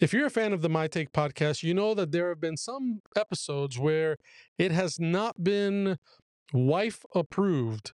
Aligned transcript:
If 0.00 0.14
you're 0.14 0.26
a 0.26 0.30
fan 0.30 0.54
of 0.54 0.62
the 0.62 0.70
My 0.70 0.88
Take 0.88 1.12
podcast, 1.12 1.62
you 1.62 1.74
know 1.74 1.92
that 1.92 2.10
there 2.10 2.30
have 2.30 2.40
been 2.40 2.56
some 2.56 3.02
episodes 3.14 3.78
where 3.78 4.16
it 4.56 4.72
has 4.72 4.98
not 4.98 5.44
been 5.44 5.98
wife 6.54 7.04
approved. 7.14 7.92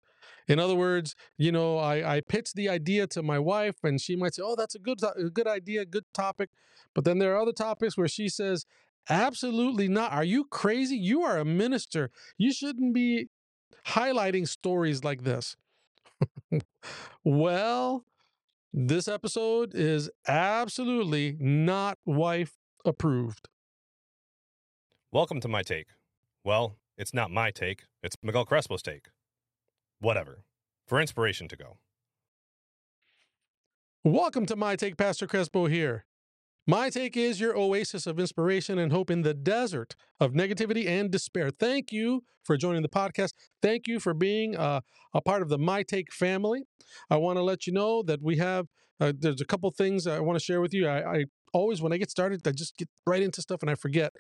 In 0.48 0.58
other 0.58 0.74
words, 0.74 1.16
you 1.38 1.52
know, 1.52 1.78
I, 1.78 2.16
I 2.16 2.22
pitch 2.22 2.54
the 2.54 2.70
idea 2.70 3.06
to 3.06 3.22
my 3.22 3.38
wife 3.38 3.76
and 3.84 4.02
she 4.02 4.16
might 4.16 4.34
say, 4.34 4.42
Oh, 4.44 4.56
that's 4.56 4.74
a 4.74 4.80
good, 4.80 4.98
a 5.04 5.30
good 5.30 5.46
idea, 5.46 5.86
good 5.86 6.06
topic. 6.12 6.50
But 6.96 7.06
then 7.06 7.20
there 7.20 7.36
are 7.36 7.42
other 7.42 7.54
topics 7.54 7.96
where 7.96 8.08
she 8.08 8.30
says, 8.30 8.66
Absolutely 9.08 9.88
not. 9.88 10.12
Are 10.12 10.24
you 10.24 10.46
crazy? 10.46 10.98
You 10.98 11.22
are 11.22 11.38
a 11.38 11.46
minister. 11.46 12.10
You 12.36 12.52
shouldn't 12.52 12.96
be 12.96 13.28
highlighting 13.90 14.48
stories 14.48 15.04
like 15.04 15.24
this. 15.24 15.56
well, 17.24 18.06
this 18.74 19.08
episode 19.08 19.74
is 19.76 20.10
absolutely 20.28 21.36
not 21.40 21.98
wife 22.06 22.54
approved. 22.86 23.50
Welcome 25.12 25.42
to 25.42 25.48
my 25.48 25.62
take. 25.62 25.88
Well, 26.44 26.78
it's 26.98 27.14
not 27.14 27.32
my 27.32 27.52
take, 27.52 27.84
it's 28.02 28.16
Miguel 28.24 28.46
Crespo's 28.46 28.82
take. 28.82 29.10
Whatever. 30.00 30.44
For 30.88 31.02
inspiration 31.02 31.48
to 31.50 31.58
go. 31.58 31.78
Welcome 34.04 34.46
to 34.48 34.56
my 34.56 34.76
take, 34.76 34.98
Pastor 34.98 35.28
Crespo 35.28 35.68
here. 35.68 36.06
My 36.68 36.90
take 36.92 37.18
is 37.18 37.40
your 37.40 37.58
oasis 37.58 38.06
of 38.06 38.20
inspiration 38.20 38.78
and 38.78 38.92
hope 38.92 39.10
in 39.10 39.24
the 39.24 39.34
desert 39.34 39.96
of 40.20 40.34
negativity 40.34 40.88
and 40.88 41.10
despair. 41.10 41.50
Thank 41.50 41.92
you 41.92 42.24
for 42.44 42.56
joining 42.56 42.84
the 42.84 42.90
podcast. 42.90 43.34
Thank 43.62 43.88
you 43.88 44.00
for 44.00 44.14
being 44.14 44.56
uh, 44.56 44.82
a 45.14 45.22
part 45.22 45.42
of 45.42 45.50
the 45.50 45.58
My 45.58 45.82
Take 45.82 46.14
family. 46.14 46.64
I 47.10 47.18
want 47.18 47.38
to 47.38 47.44
let 47.44 47.66
you 47.66 47.74
know 47.74 48.04
that 48.04 48.22
we 48.22 48.38
have, 48.38 48.68
uh, 49.00 49.12
there's 49.18 49.42
a 49.42 49.46
couple 49.46 49.72
things 49.72 50.06
I 50.06 50.20
want 50.20 50.38
to 50.38 50.44
share 50.44 50.62
with 50.62 50.74
you. 50.74 50.88
I, 50.88 51.18
I 51.18 51.26
always, 51.52 51.82
when 51.82 51.94
I 51.94 51.98
get 51.98 52.12
started, 52.12 52.48
I 52.48 52.52
just 52.52 52.78
get 52.78 52.90
right 53.08 53.24
into 53.24 53.42
stuff 53.42 53.62
and 53.62 53.70
I 53.70 53.76
forget. 53.76 54.14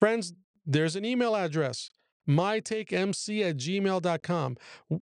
Friends, 0.00 0.32
there's 0.66 0.96
an 0.96 1.04
email 1.04 1.36
address 1.36 1.90
mytakemc 2.28 3.48
at 3.48 3.56
gmail.com 3.56 4.56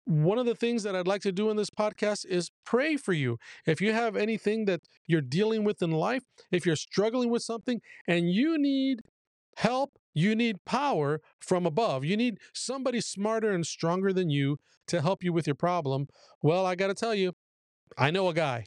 one 0.06 0.38
of 0.38 0.46
the 0.46 0.56
things 0.56 0.84
that 0.84 0.96
I'd 0.96 1.08
like 1.08 1.22
to 1.22 1.32
do 1.32 1.50
in 1.50 1.58
this 1.58 1.70
podcast 1.70 2.26
is 2.28 2.52
pray 2.66 2.96
for 2.96 3.14
you. 3.14 3.38
If 3.66 3.82
you 3.82 3.92
have 3.94 4.16
anything 4.16 4.66
that 4.66 4.82
you're 5.08 5.22
dealing 5.22 5.64
with 5.64 5.82
in 5.82 5.92
life, 5.92 6.24
if 6.52 6.66
you're 6.66 6.76
struggling 6.76 7.30
with 7.30 7.42
something 7.42 7.82
and 8.08 8.30
you 8.30 8.58
need 8.58 9.02
help, 9.58 9.98
you 10.14 10.36
need 10.36 10.64
power 10.66 11.22
from 11.40 11.66
above, 11.66 12.06
you 12.06 12.16
need 12.16 12.38
somebody 12.54 13.02
smarter 13.02 13.52
and 13.52 13.66
stronger 13.66 14.14
than 14.14 14.30
you 14.30 14.58
to 14.88 15.02
help 15.02 15.24
you 15.24 15.34
with 15.34 15.48
your 15.48 15.56
problem, 15.56 16.08
well, 16.42 16.66
I 16.66 16.76
got 16.76 16.88
to 16.88 16.94
tell 16.94 17.16
you, 17.16 17.34
I 17.98 18.12
know 18.12 18.28
a 18.30 18.34
guy. 18.34 18.66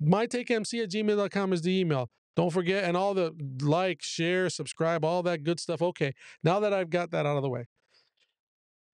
MyTakeMC 0.03 0.83
at 0.83 0.91
gmail.com 0.91 1.53
is 1.53 1.63
the 1.63 1.81
email. 1.81 2.11
Don't 2.37 2.53
forget, 2.53 2.85
and 2.85 2.97
all 2.97 3.15
the 3.15 3.35
like, 3.63 4.03
share, 4.03 4.51
subscribe, 4.51 5.05
all 5.05 5.23
that 5.23 5.43
good 5.43 5.59
stuff. 5.59 5.81
Okay, 5.81 6.13
now 6.45 6.61
that 6.61 6.73
I've 6.73 6.91
got 6.91 7.11
that 7.11 7.25
out 7.25 7.37
of 7.37 7.43
the 7.43 7.49
way, 7.49 7.65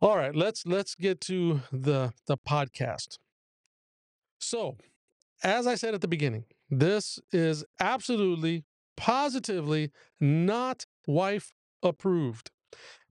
all 0.01 0.17
right, 0.17 0.35
let's 0.35 0.65
let's 0.65 0.95
get 0.95 1.21
to 1.23 1.61
the 1.73 2.13
the 2.27 2.36
podcast. 2.36 3.19
So, 4.39 4.77
as 5.42 5.67
I 5.67 5.75
said 5.75 5.95
at 5.95 6.01
the 6.01 6.08
beginning, 6.08 6.45
this 6.70 7.19
is 7.33 7.64
absolutely, 7.80 8.64
positively 8.97 9.91
not 10.20 10.86
wife 11.07 11.53
approved. 11.83 12.51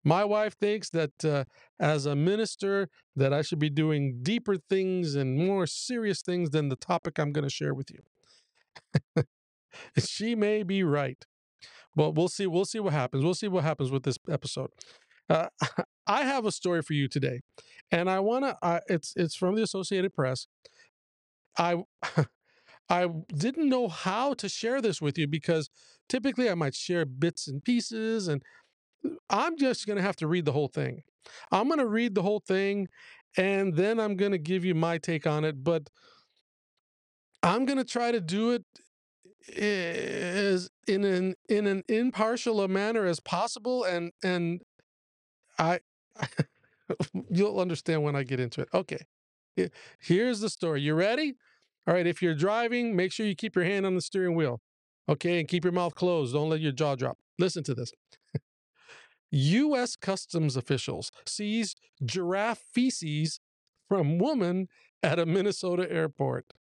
My 0.04 0.26
wife 0.26 0.58
thinks 0.58 0.90
that 0.92 1.24
uh, 1.24 1.44
as 1.80 2.06
a 2.06 2.16
minister 2.16 2.90
that 3.16 3.34
I 3.34 3.42
should 3.42 3.60
be 3.60 3.70
doing 3.70 4.20
deeper 4.24 4.58
things 4.58 5.16
and 5.16 5.38
more 5.38 5.68
serious 5.68 6.22
things 6.22 6.50
than 6.50 6.70
the 6.70 6.76
topic 6.76 7.20
I'm 7.20 7.32
going 7.32 7.48
to 7.48 7.54
share 7.54 7.74
with 7.74 7.90
you. 7.92 9.24
she 10.00 10.36
may 10.36 10.64
be 10.64 10.84
right. 10.84 11.26
But 11.96 12.16
we'll 12.16 12.30
see. 12.30 12.48
We'll 12.48 12.66
see 12.66 12.80
what 12.80 12.94
happens. 12.94 13.24
We'll 13.24 13.34
see 13.34 13.48
what 13.48 13.64
happens 13.64 13.92
with 13.92 14.04
this 14.04 14.18
episode. 14.30 14.70
Uh, 15.30 15.48
I 16.08 16.24
have 16.24 16.46
a 16.46 16.52
story 16.52 16.82
for 16.82 16.94
you 16.94 17.08
today, 17.08 17.42
and 17.92 18.10
I 18.10 18.20
want 18.20 18.46
to. 18.46 18.58
Uh, 18.62 18.80
it's 18.88 19.14
it's 19.16 19.36
from 19.36 19.56
the 19.56 19.64
Associated 19.64 20.14
Press. 20.14 20.48
I 21.58 21.84
I 22.90 23.08
didn't 23.34 23.70
know 23.70 23.88
how 23.88 24.34
to 24.36 24.50
share 24.50 24.82
this 24.82 25.02
with 25.02 25.18
you 25.18 25.28
because 25.28 25.70
typically 26.10 26.50
I 26.50 26.56
might 26.56 26.76
share 26.76 27.06
bits 27.06 27.48
and 27.48 27.64
pieces, 27.64 28.28
and 28.28 28.42
uh, 29.06 29.16
I'm 29.30 29.58
just 29.58 29.86
going 29.86 29.98
to 29.98 30.04
have 30.04 30.18
to 30.18 30.28
read 30.28 30.46
the 30.46 30.52
whole 30.52 30.68
thing. 30.68 31.04
I'm 31.52 31.68
going 31.68 31.80
to 31.80 31.88
read 31.88 32.16
the 32.16 32.24
whole 32.24 32.42
thing, 32.46 32.88
and 33.38 33.76
then 33.76 34.00
I'm 34.00 34.16
going 34.16 34.32
to 34.32 34.38
give 34.38 34.66
you 34.66 34.76
my 34.76 34.98
take 34.98 35.28
on 35.28 35.46
it. 35.46 35.64
But 35.64 35.90
I'm 37.44 37.66
going 37.66 37.78
to 37.78 37.86
try 37.86 38.12
to 38.12 38.22
do 38.22 38.52
it 38.52 38.64
is 39.48 40.70
in 40.88 41.04
an 41.04 41.36
in 41.50 41.68
an 41.68 41.84
impartial 41.88 42.62
a 42.62 42.68
manner 42.68 43.06
as 43.06 43.20
possible 43.20 43.84
and 43.84 44.12
and 44.24 44.62
i 45.58 45.80
you'll 47.30 47.60
understand 47.60 48.04
when 48.04 48.16
i 48.16 48.24
get 48.24 48.40
into 48.40 48.62
it. 48.62 48.70
Okay 48.74 49.00
here's 50.00 50.40
the 50.40 50.50
story. 50.50 50.82
You 50.82 50.96
ready? 50.96 51.36
All 51.88 51.94
right 51.94 52.08
if 52.08 52.22
you're 52.22 52.36
driving 52.36 52.96
make 52.96 53.12
sure 53.12 53.26
you 53.26 53.36
keep 53.36 53.56
your 53.56 53.66
hand 53.66 53.86
on 53.86 53.96
the 53.96 54.02
steering 54.02 54.36
wheel 54.36 54.62
okay 55.10 55.40
and 55.40 55.48
keep 55.48 55.64
your 55.64 55.74
mouth 55.74 55.96
closed. 55.96 56.34
Don't 56.34 56.50
let 56.50 56.62
your 56.62 56.72
jaw 56.72 56.96
drop. 56.96 57.18
Listen 57.40 57.64
to 57.64 57.74
this. 57.74 57.92
U.S. 59.32 59.96
customs 59.96 60.56
officials 60.56 61.12
seized 61.26 61.80
giraffe 62.04 62.64
feces 62.74 63.40
from 63.88 64.18
woman 64.20 64.68
at 65.04 65.20
a 65.20 65.26
Minnesota 65.26 65.92
airport. 65.92 66.54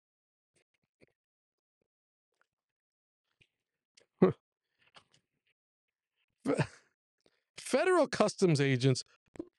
Federal 7.58 8.06
customs 8.06 8.60
agents 8.60 9.04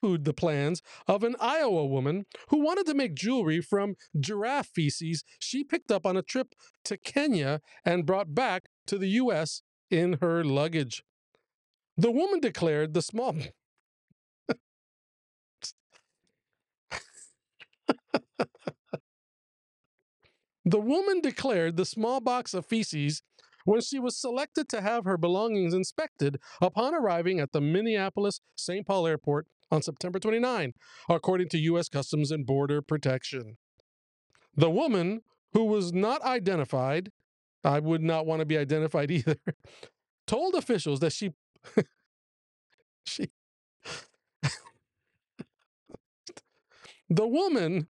pooed 0.02 0.24
the 0.24 0.34
plans 0.34 0.82
of 1.06 1.22
an 1.24 1.36
Iowa 1.40 1.86
woman 1.86 2.26
who 2.48 2.60
wanted 2.60 2.86
to 2.86 2.94
make 2.94 3.14
jewelry 3.14 3.60
from 3.60 3.94
giraffe 4.18 4.68
feces 4.68 5.24
she 5.38 5.64
picked 5.64 5.90
up 5.90 6.06
on 6.06 6.16
a 6.16 6.22
trip 6.22 6.54
to 6.84 6.96
Kenya 6.96 7.60
and 7.84 8.06
brought 8.06 8.34
back 8.34 8.64
to 8.86 8.98
the 8.98 9.08
U.S. 9.08 9.62
in 9.90 10.18
her 10.20 10.44
luggage. 10.44 11.02
The 11.96 12.10
woman 12.10 12.40
declared 12.40 12.94
the 12.94 13.02
small. 13.02 13.36
the 20.64 20.80
woman 20.80 21.20
declared 21.20 21.76
the 21.76 21.84
small 21.84 22.20
box 22.20 22.54
of 22.54 22.64
feces 22.66 23.22
when 23.64 23.80
she 23.80 23.98
was 23.98 24.16
selected 24.16 24.68
to 24.68 24.80
have 24.80 25.04
her 25.04 25.16
belongings 25.16 25.74
inspected 25.74 26.38
upon 26.60 26.94
arriving 26.94 27.40
at 27.40 27.52
the 27.52 27.60
Minneapolis 27.60 28.40
St. 28.56 28.86
Paul 28.86 29.06
Airport 29.06 29.46
on 29.70 29.82
September 29.82 30.18
29, 30.18 30.72
according 31.08 31.48
to 31.50 31.58
U.S. 31.58 31.88
Customs 31.88 32.30
and 32.30 32.46
Border 32.46 32.82
Protection. 32.82 33.56
The 34.56 34.70
woman, 34.70 35.22
who 35.52 35.64
was 35.64 35.92
not 35.92 36.22
identified, 36.22 37.10
I 37.64 37.78
would 37.78 38.02
not 38.02 38.26
want 38.26 38.40
to 38.40 38.46
be 38.46 38.58
identified 38.58 39.10
either, 39.12 39.36
told 40.26 40.54
officials 40.54 41.00
that 41.00 41.12
she 41.12 41.32
she 43.04 43.30
the 47.08 47.26
woman 47.26 47.88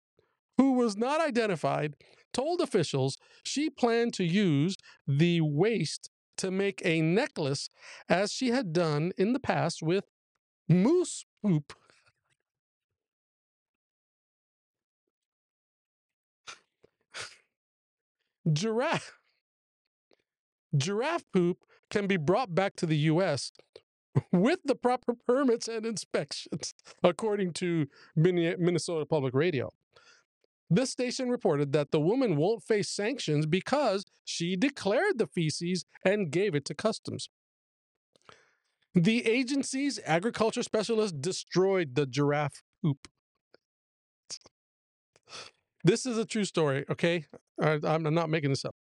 who 0.57 0.73
was 0.73 0.97
not 0.97 1.21
identified 1.21 1.95
told 2.33 2.61
officials 2.61 3.17
she 3.43 3.69
planned 3.69 4.13
to 4.15 4.23
use 4.23 4.75
the 5.07 5.41
waste 5.41 6.09
to 6.37 6.51
make 6.51 6.81
a 6.83 7.01
necklace 7.01 7.69
as 8.09 8.31
she 8.31 8.49
had 8.49 8.73
done 8.73 9.11
in 9.17 9.33
the 9.33 9.39
past 9.39 9.83
with 9.83 10.05
moose 10.67 11.25
poop. 11.43 11.73
Giraffe 18.51 19.13
giraffe 20.75 21.25
poop 21.33 21.57
can 21.89 22.07
be 22.07 22.17
brought 22.17 22.55
back 22.55 22.75
to 22.77 22.85
the 22.85 22.97
US 22.97 23.51
with 24.31 24.59
the 24.65 24.75
proper 24.75 25.13
permits 25.13 25.67
and 25.67 25.85
inspections, 25.85 26.73
according 27.03 27.53
to 27.53 27.87
Minnesota 28.15 29.05
Public 29.05 29.33
Radio. 29.33 29.73
This 30.73 30.89
station 30.89 31.29
reported 31.29 31.73
that 31.73 31.91
the 31.91 31.99
woman 31.99 32.37
won't 32.37 32.63
face 32.63 32.87
sanctions 32.87 33.45
because 33.45 34.05
she 34.23 34.55
declared 34.55 35.17
the 35.17 35.27
feces 35.27 35.83
and 36.05 36.31
gave 36.31 36.55
it 36.55 36.63
to 36.65 36.73
customs. 36.73 37.27
The 38.95 39.27
agency's 39.27 39.99
agriculture 40.05 40.63
specialist 40.63 41.19
destroyed 41.19 41.95
the 41.95 42.05
giraffe 42.05 42.63
poop. 42.81 43.09
This 45.83 46.05
is 46.05 46.17
a 46.17 46.25
true 46.25 46.45
story, 46.45 46.85
okay? 46.89 47.25
I, 47.61 47.79
I'm 47.83 48.03
not 48.03 48.29
making 48.29 48.51
this 48.51 48.63
up. 48.63 48.75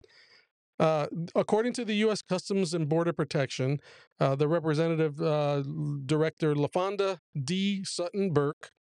Uh, 0.80 1.07
according 1.36 1.72
to 1.74 1.86
the 1.86 1.95
U.S. 1.95 2.22
Customs 2.22 2.74
and 2.74 2.89
Border 2.89 3.13
Protection, 3.13 3.80
uh, 4.19 4.36
the 4.36 4.50
representative 4.50 5.22
uh, 5.22 5.63
director 6.06 6.54
LaFonda 6.54 7.19
D. 7.42 7.86
Sutton 7.86 8.31
Burke, 8.34 8.72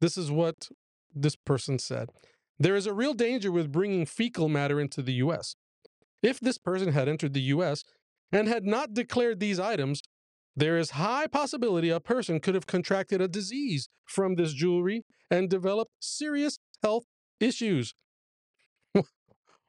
this 0.00 0.18
is 0.18 0.30
what 0.30 0.68
this 1.14 1.36
person 1.36 1.78
said. 1.78 2.10
There 2.60 2.76
is 2.76 2.86
a 2.86 2.92
real 2.92 3.14
danger 3.14 3.50
with 3.50 3.72
bringing 3.72 4.04
fecal 4.04 4.50
matter 4.50 4.78
into 4.78 5.00
the 5.00 5.14
U.S. 5.14 5.56
If 6.22 6.38
this 6.38 6.58
person 6.58 6.92
had 6.92 7.08
entered 7.08 7.32
the 7.32 7.40
U.S. 7.54 7.84
and 8.30 8.46
had 8.46 8.66
not 8.66 8.92
declared 8.92 9.40
these 9.40 9.58
items, 9.58 10.02
there 10.54 10.76
is 10.76 10.90
high 10.90 11.26
possibility 11.26 11.88
a 11.88 12.00
person 12.00 12.38
could 12.38 12.54
have 12.54 12.66
contracted 12.66 13.22
a 13.22 13.28
disease 13.28 13.88
from 14.04 14.34
this 14.34 14.52
jewelry 14.52 15.06
and 15.30 15.48
developed 15.48 15.92
serious 16.00 16.58
health 16.82 17.04
issues. 17.40 17.94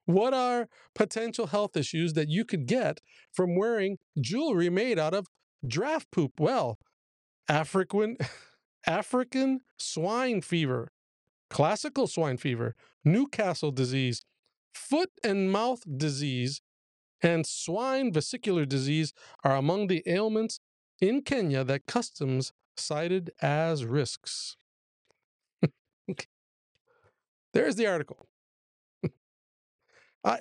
what 0.05 0.33
are 0.33 0.67
potential 0.93 1.47
health 1.47 1.77
issues 1.77 2.11
that 2.13 2.27
you 2.27 2.43
could 2.43 2.65
get 2.65 2.99
from 3.31 3.55
wearing 3.55 3.99
jewelry 4.19 4.69
made 4.69 4.99
out 4.99 5.13
of 5.13 5.27
draft 5.65 6.11
poop? 6.11 6.33
Well, 6.41 6.77
African 7.47 8.17
African 8.85 9.61
swine 9.77 10.41
fever, 10.41 10.91
classical 11.51 12.07
swine 12.07 12.37
fever, 12.37 12.75
Newcastle 13.05 13.71
disease, 13.71 14.23
foot 14.73 15.11
and 15.23 15.51
mouth 15.51 15.83
disease, 15.97 16.61
and 17.21 17.45
swine 17.45 18.11
vesicular 18.11 18.65
disease 18.65 19.13
are 19.43 19.55
among 19.55 19.87
the 19.87 20.01
ailments 20.07 20.59
in 20.99 21.21
Kenya 21.21 21.63
that 21.63 21.85
customs 21.85 22.53
cited 22.77 23.29
as 23.41 23.85
risks. 23.85 24.55
There's 27.53 27.75
the 27.75 27.85
article. 27.85 28.27
I 30.23 30.39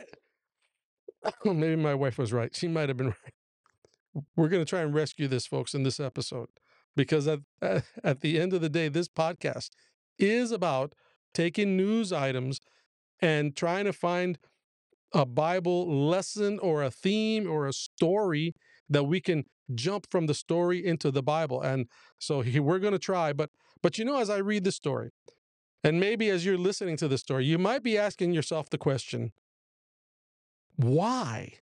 maybe 1.45 1.77
my 1.77 1.95
wife 1.95 2.19
was 2.19 2.33
right. 2.33 2.55
She 2.55 2.69
might 2.69 2.89
have 2.89 2.97
been 2.97 3.09
right. 4.15 4.25
We're 4.37 4.49
going 4.49 4.62
to 4.65 4.69
try 4.69 4.81
and 4.81 4.95
rescue 4.95 5.29
this, 5.29 5.47
folks, 5.47 5.75
in 5.75 5.83
this 5.83 6.01
episode, 6.01 6.49
because 6.97 7.29
at 7.29 7.41
at 7.61 8.21
the 8.21 8.41
end 8.41 8.53
of 8.53 8.61
the 8.61 8.69
day, 8.69 8.89
this 8.89 9.09
podcast 9.09 9.71
is 10.20 10.52
about 10.52 10.94
taking 11.34 11.76
news 11.76 12.12
items 12.12 12.61
and 13.20 13.56
trying 13.56 13.84
to 13.84 13.93
find 13.93 14.38
a 15.12 15.26
Bible 15.26 16.08
lesson 16.08 16.58
or 16.61 16.82
a 16.82 16.90
theme 16.90 17.50
or 17.50 17.67
a 17.67 17.72
story 17.72 18.55
that 18.88 19.05
we 19.05 19.20
can 19.20 19.44
jump 19.75 20.06
from 20.11 20.26
the 20.26 20.34
story 20.34 20.84
into 20.84 21.11
the 21.11 21.22
Bible. 21.22 21.61
And 21.61 21.87
so 22.19 22.43
we're 22.61 22.78
going 22.78 22.93
to 22.93 22.99
try. 22.99 23.32
But 23.32 23.50
but 23.82 23.99
you 23.99 24.05
know, 24.05 24.19
as 24.19 24.31
I 24.31 24.38
read 24.38 24.64
the 24.64 24.72
story, 24.72 25.11
and 25.82 25.99
maybe 25.99 26.28
as 26.28 26.44
you're 26.44 26.58
listening 26.58 26.96
to 26.99 27.08
the 27.08 27.19
story, 27.19 27.46
you 27.46 27.58
might 27.58 27.82
be 27.82 27.96
asking 27.96 28.32
yourself 28.32 28.69
the 28.69 28.78
question, 28.78 29.32
why? 30.76 31.55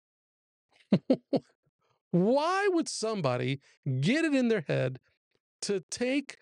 why 2.12 2.68
would 2.72 2.90
somebody 2.90 3.60
get 4.02 4.26
it 4.26 4.34
in 4.34 4.48
their 4.48 4.66
head 4.68 5.00
to 5.62 5.84
take 5.92 6.38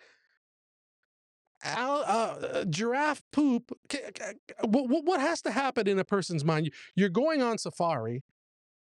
uh, 1.65 2.65
giraffe 2.65 3.23
poop? 3.31 3.71
What 4.63 5.19
has 5.19 5.41
to 5.43 5.51
happen 5.51 5.87
in 5.87 5.99
a 5.99 6.03
person's 6.03 6.45
mind? 6.45 6.71
You're 6.95 7.09
going 7.09 7.41
on 7.41 7.57
safari 7.57 8.23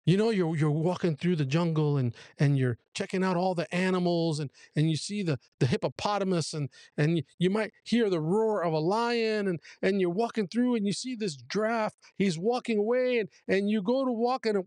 you 0.06 0.16
know 0.16 0.30
you're 0.30 0.56
you're 0.56 0.70
walking 0.70 1.16
through 1.16 1.36
the 1.36 1.44
jungle 1.44 1.98
and 1.98 2.14
and 2.38 2.56
you're 2.56 2.78
checking 2.94 3.22
out 3.22 3.36
all 3.36 3.54
the 3.54 3.72
animals 3.74 4.38
and 4.38 4.50
and 4.74 4.88
you 4.88 4.96
see 4.96 5.22
the 5.22 5.38
the 5.60 5.66
hippopotamus 5.66 6.54
and 6.54 6.70
and 6.96 7.18
you, 7.18 7.22
you 7.38 7.50
might 7.50 7.72
hear 7.84 8.08
the 8.08 8.20
roar 8.20 8.62
of 8.62 8.72
a 8.72 8.78
lion 8.78 9.48
and 9.48 9.60
and 9.82 10.00
you're 10.00 10.08
walking 10.08 10.46
through 10.48 10.76
and 10.76 10.86
you 10.86 10.92
see 10.92 11.14
this 11.14 11.36
giraffe 11.36 11.94
he's 12.16 12.38
walking 12.38 12.78
away 12.78 13.18
and 13.18 13.28
and 13.48 13.68
you 13.68 13.82
go 13.82 14.04
to 14.04 14.12
walk 14.12 14.46
and 14.46 14.64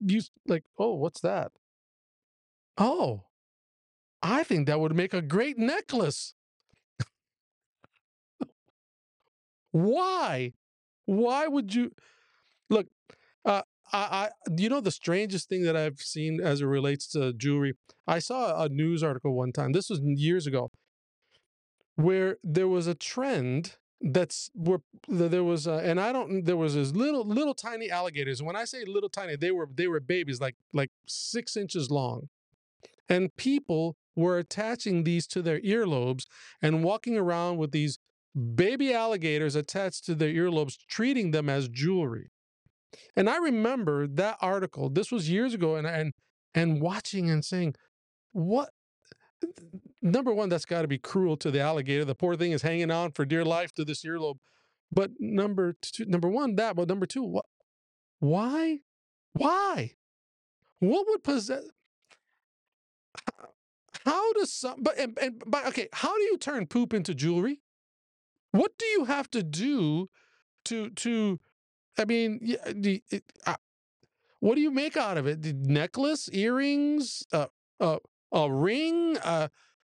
you 0.00 0.20
like 0.46 0.64
oh 0.78 0.94
what's 0.94 1.20
that 1.20 1.52
oh 2.76 3.24
i 4.22 4.42
think 4.42 4.66
that 4.66 4.80
would 4.80 4.94
make 4.94 5.14
a 5.14 5.22
great 5.22 5.56
necklace 5.56 6.34
why 9.72 10.52
why 11.06 11.46
would 11.46 11.74
you 11.74 11.92
look 12.68 12.86
uh, 13.44 13.62
I, 13.92 13.98
I, 13.98 14.50
you 14.56 14.68
know, 14.68 14.80
the 14.80 14.90
strangest 14.90 15.48
thing 15.48 15.62
that 15.64 15.76
I've 15.76 16.00
seen 16.00 16.40
as 16.40 16.60
it 16.60 16.66
relates 16.66 17.06
to 17.08 17.32
jewelry. 17.32 17.74
I 18.06 18.18
saw 18.18 18.62
a 18.62 18.68
news 18.68 19.02
article 19.02 19.34
one 19.34 19.52
time. 19.52 19.72
This 19.72 19.90
was 19.90 20.00
years 20.00 20.46
ago, 20.46 20.70
where 21.96 22.36
there 22.42 22.68
was 22.68 22.86
a 22.86 22.94
trend 22.94 23.76
that's 24.00 24.50
where 24.54 24.80
there 25.08 25.44
was, 25.44 25.66
a, 25.66 25.74
and 25.74 26.00
I 26.00 26.12
don't. 26.12 26.44
There 26.44 26.56
was 26.56 26.74
this 26.74 26.92
little, 26.92 27.24
little 27.24 27.54
tiny 27.54 27.90
alligators. 27.90 28.42
When 28.42 28.56
I 28.56 28.64
say 28.64 28.84
little 28.84 29.10
tiny, 29.10 29.36
they 29.36 29.50
were 29.50 29.68
they 29.74 29.88
were 29.88 30.00
babies, 30.00 30.40
like 30.40 30.56
like 30.72 30.90
six 31.06 31.56
inches 31.56 31.90
long, 31.90 32.28
and 33.08 33.34
people 33.36 33.96
were 34.16 34.38
attaching 34.38 35.04
these 35.04 35.26
to 35.28 35.42
their 35.42 35.60
earlobes 35.60 36.24
and 36.62 36.82
walking 36.82 37.16
around 37.16 37.58
with 37.58 37.72
these 37.72 37.98
baby 38.34 38.92
alligators 38.92 39.54
attached 39.54 40.04
to 40.06 40.14
their 40.14 40.32
earlobes, 40.32 40.76
treating 40.88 41.30
them 41.30 41.48
as 41.48 41.68
jewelry. 41.68 42.30
And 43.16 43.28
I 43.28 43.38
remember 43.38 44.06
that 44.06 44.36
article. 44.40 44.90
This 44.90 45.12
was 45.12 45.30
years 45.30 45.54
ago, 45.54 45.76
and 45.76 45.86
and 45.86 46.12
and 46.54 46.80
watching 46.80 47.30
and 47.30 47.44
saying, 47.44 47.74
"What? 48.32 48.70
Number 50.02 50.32
one, 50.32 50.48
that's 50.48 50.64
got 50.64 50.82
to 50.82 50.88
be 50.88 50.98
cruel 50.98 51.36
to 51.38 51.50
the 51.50 51.60
alligator. 51.60 52.04
The 52.04 52.14
poor 52.14 52.36
thing 52.36 52.52
is 52.52 52.62
hanging 52.62 52.90
on 52.90 53.12
for 53.12 53.24
dear 53.24 53.44
life 53.44 53.72
to 53.74 53.84
this 53.84 54.04
earlobe. 54.04 54.38
But 54.92 55.12
number 55.18 55.76
two, 55.80 56.04
number 56.06 56.28
one, 56.28 56.56
that. 56.56 56.76
But 56.76 56.88
number 56.88 57.06
two, 57.06 57.22
what? 57.22 57.46
Why? 58.18 58.78
Why? 59.32 59.92
What 60.80 61.06
would 61.08 61.22
possess? 61.22 61.64
How 64.04 64.32
does 64.32 64.52
some? 64.52 64.82
But 64.82 64.98
and, 64.98 65.16
and 65.20 65.42
but 65.46 65.66
okay, 65.66 65.88
how 65.92 66.14
do 66.16 66.22
you 66.22 66.38
turn 66.38 66.66
poop 66.66 66.94
into 66.94 67.14
jewelry? 67.14 67.60
What 68.52 68.72
do 68.78 68.86
you 68.86 69.04
have 69.04 69.30
to 69.30 69.42
do 69.42 70.08
to 70.66 70.90
to 70.90 71.38
I 71.98 72.04
mean, 72.04 72.38
yeah, 72.42 72.72
the, 72.72 73.02
it, 73.10 73.24
uh, 73.46 73.56
what 74.40 74.54
do 74.54 74.60
you 74.60 74.70
make 74.70 74.96
out 74.96 75.18
of 75.18 75.26
it? 75.26 75.42
The 75.42 75.52
necklace, 75.52 76.28
earrings, 76.32 77.22
uh, 77.32 77.46
uh, 77.78 77.98
a 78.32 78.50
ring. 78.50 79.18
Uh, 79.18 79.48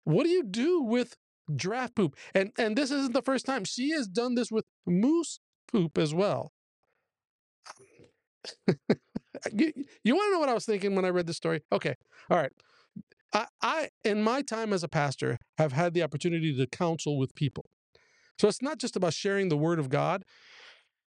what 0.03 0.23
do 0.23 0.29
you 0.29 0.43
do 0.43 0.81
with 0.81 1.15
draft 1.53 1.95
poop? 1.95 2.15
And 2.33 2.51
and 2.57 2.75
this 2.75 2.91
isn't 2.91 3.13
the 3.13 3.21
first 3.21 3.45
time 3.45 3.65
she 3.65 3.91
has 3.91 4.07
done 4.07 4.35
this 4.35 4.51
with 4.51 4.65
moose 4.85 5.39
poop 5.71 5.97
as 5.97 6.13
well. 6.13 6.51
you, 9.53 9.73
you 10.03 10.15
want 10.15 10.29
to 10.29 10.31
know 10.33 10.39
what 10.39 10.49
I 10.49 10.53
was 10.53 10.65
thinking 10.65 10.95
when 10.95 11.05
I 11.05 11.09
read 11.09 11.27
this 11.27 11.37
story? 11.37 11.61
Okay, 11.71 11.95
all 12.29 12.37
right. 12.37 12.51
I, 13.33 13.45
I, 13.61 13.89
in 14.03 14.23
my 14.23 14.41
time 14.41 14.73
as 14.73 14.83
a 14.83 14.89
pastor, 14.89 15.37
have 15.57 15.71
had 15.71 15.93
the 15.93 16.03
opportunity 16.03 16.55
to 16.55 16.67
counsel 16.67 17.17
with 17.17 17.33
people. 17.35 17.65
So 18.41 18.47
it's 18.47 18.61
not 18.61 18.79
just 18.79 18.95
about 18.95 19.13
sharing 19.13 19.49
the 19.49 19.57
word 19.57 19.79
of 19.79 19.89
God 19.89 20.23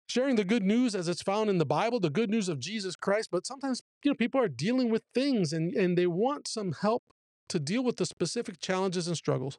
sharing 0.07 0.35
the 0.35 0.43
good 0.43 0.63
news 0.63 0.93
as 0.93 1.07
it's 1.07 1.21
found 1.21 1.49
in 1.49 1.57
the 1.57 1.65
Bible, 1.65 1.99
the 1.99 2.09
good 2.09 2.29
news 2.29 2.49
of 2.49 2.59
Jesus 2.59 2.95
Christ. 2.95 3.29
But 3.31 3.47
sometimes, 3.47 3.81
you 4.03 4.11
know, 4.11 4.15
people 4.15 4.39
are 4.39 4.47
dealing 4.47 4.91
with 4.91 5.01
things 5.13 5.53
and, 5.53 5.73
and 5.73 5.97
they 5.97 6.07
want 6.07 6.47
some 6.47 6.73
help 6.81 7.03
to 7.49 7.59
deal 7.59 7.83
with 7.83 7.97
the 7.97 8.05
specific 8.05 8.59
challenges 8.59 9.07
and 9.07 9.17
struggles. 9.17 9.57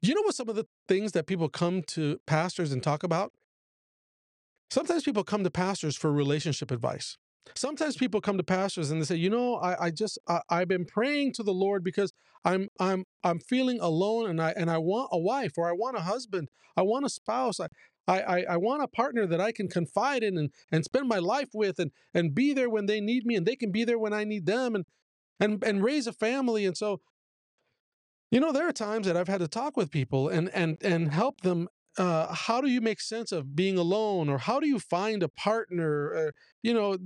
You 0.00 0.14
know 0.14 0.22
what 0.22 0.34
some 0.34 0.48
of 0.48 0.56
the 0.56 0.66
things 0.86 1.12
that 1.12 1.26
people 1.26 1.48
come 1.48 1.82
to 1.88 2.20
pastors 2.26 2.72
and 2.72 2.82
talk 2.82 3.02
about? 3.02 3.32
Sometimes 4.70 5.02
people 5.02 5.24
come 5.24 5.44
to 5.44 5.50
pastors 5.50 5.96
for 5.96 6.12
relationship 6.12 6.70
advice. 6.70 7.16
Sometimes 7.54 7.96
people 7.96 8.20
come 8.20 8.36
to 8.38 8.42
pastors 8.42 8.90
and 8.90 9.00
they 9.00 9.04
say, 9.04 9.16
you 9.16 9.30
know, 9.30 9.56
I, 9.56 9.86
I 9.86 9.90
just 9.90 10.18
I, 10.28 10.40
I've 10.48 10.68
been 10.68 10.84
praying 10.84 11.34
to 11.34 11.42
the 11.42 11.52
Lord 11.52 11.84
because 11.84 12.12
I'm 12.44 12.68
I'm 12.80 13.04
I'm 13.22 13.38
feeling 13.38 13.78
alone 13.80 14.30
and 14.30 14.40
I 14.40 14.54
and 14.56 14.70
I 14.70 14.78
want 14.78 15.10
a 15.12 15.18
wife 15.18 15.52
or 15.56 15.68
I 15.68 15.72
want 15.72 15.96
a 15.96 16.00
husband, 16.00 16.48
I 16.76 16.82
want 16.82 17.04
a 17.04 17.10
spouse. 17.10 17.60
I, 17.60 17.68
I, 18.06 18.44
I, 18.50 18.56
want 18.58 18.82
a 18.82 18.88
partner 18.88 19.26
that 19.26 19.40
I 19.40 19.50
can 19.50 19.66
confide 19.66 20.22
in 20.22 20.36
and, 20.36 20.50
and 20.70 20.84
spend 20.84 21.08
my 21.08 21.18
life 21.18 21.48
with 21.54 21.78
and, 21.78 21.90
and 22.12 22.34
be 22.34 22.52
there 22.52 22.68
when 22.68 22.84
they 22.84 23.00
need 23.00 23.24
me 23.24 23.34
and 23.34 23.46
they 23.46 23.56
can 23.56 23.72
be 23.72 23.84
there 23.84 23.98
when 23.98 24.12
I 24.12 24.24
need 24.24 24.44
them 24.44 24.74
and, 24.74 24.84
and, 25.40 25.64
and 25.64 25.82
raise 25.82 26.06
a 26.06 26.12
family. 26.12 26.66
And 26.66 26.76
so, 26.76 27.00
you 28.30 28.40
know, 28.40 28.52
there 28.52 28.68
are 28.68 28.72
times 28.72 29.06
that 29.06 29.16
I've 29.16 29.28
had 29.28 29.40
to 29.40 29.48
talk 29.48 29.76
with 29.76 29.90
people 29.90 30.28
and, 30.28 30.50
and, 30.50 30.76
and 30.82 31.12
help 31.12 31.40
them. 31.40 31.68
Uh, 31.96 32.34
how 32.34 32.60
do 32.60 32.68
you 32.68 32.80
make 32.80 33.00
sense 33.00 33.30
of 33.30 33.54
being 33.54 33.78
alone 33.78 34.28
or 34.28 34.38
how 34.38 34.58
do 34.58 34.66
you 34.66 34.78
find 34.80 35.22
a 35.22 35.28
partner? 35.28 35.88
Or, 35.88 36.34
you 36.62 36.74
know, 36.74 36.98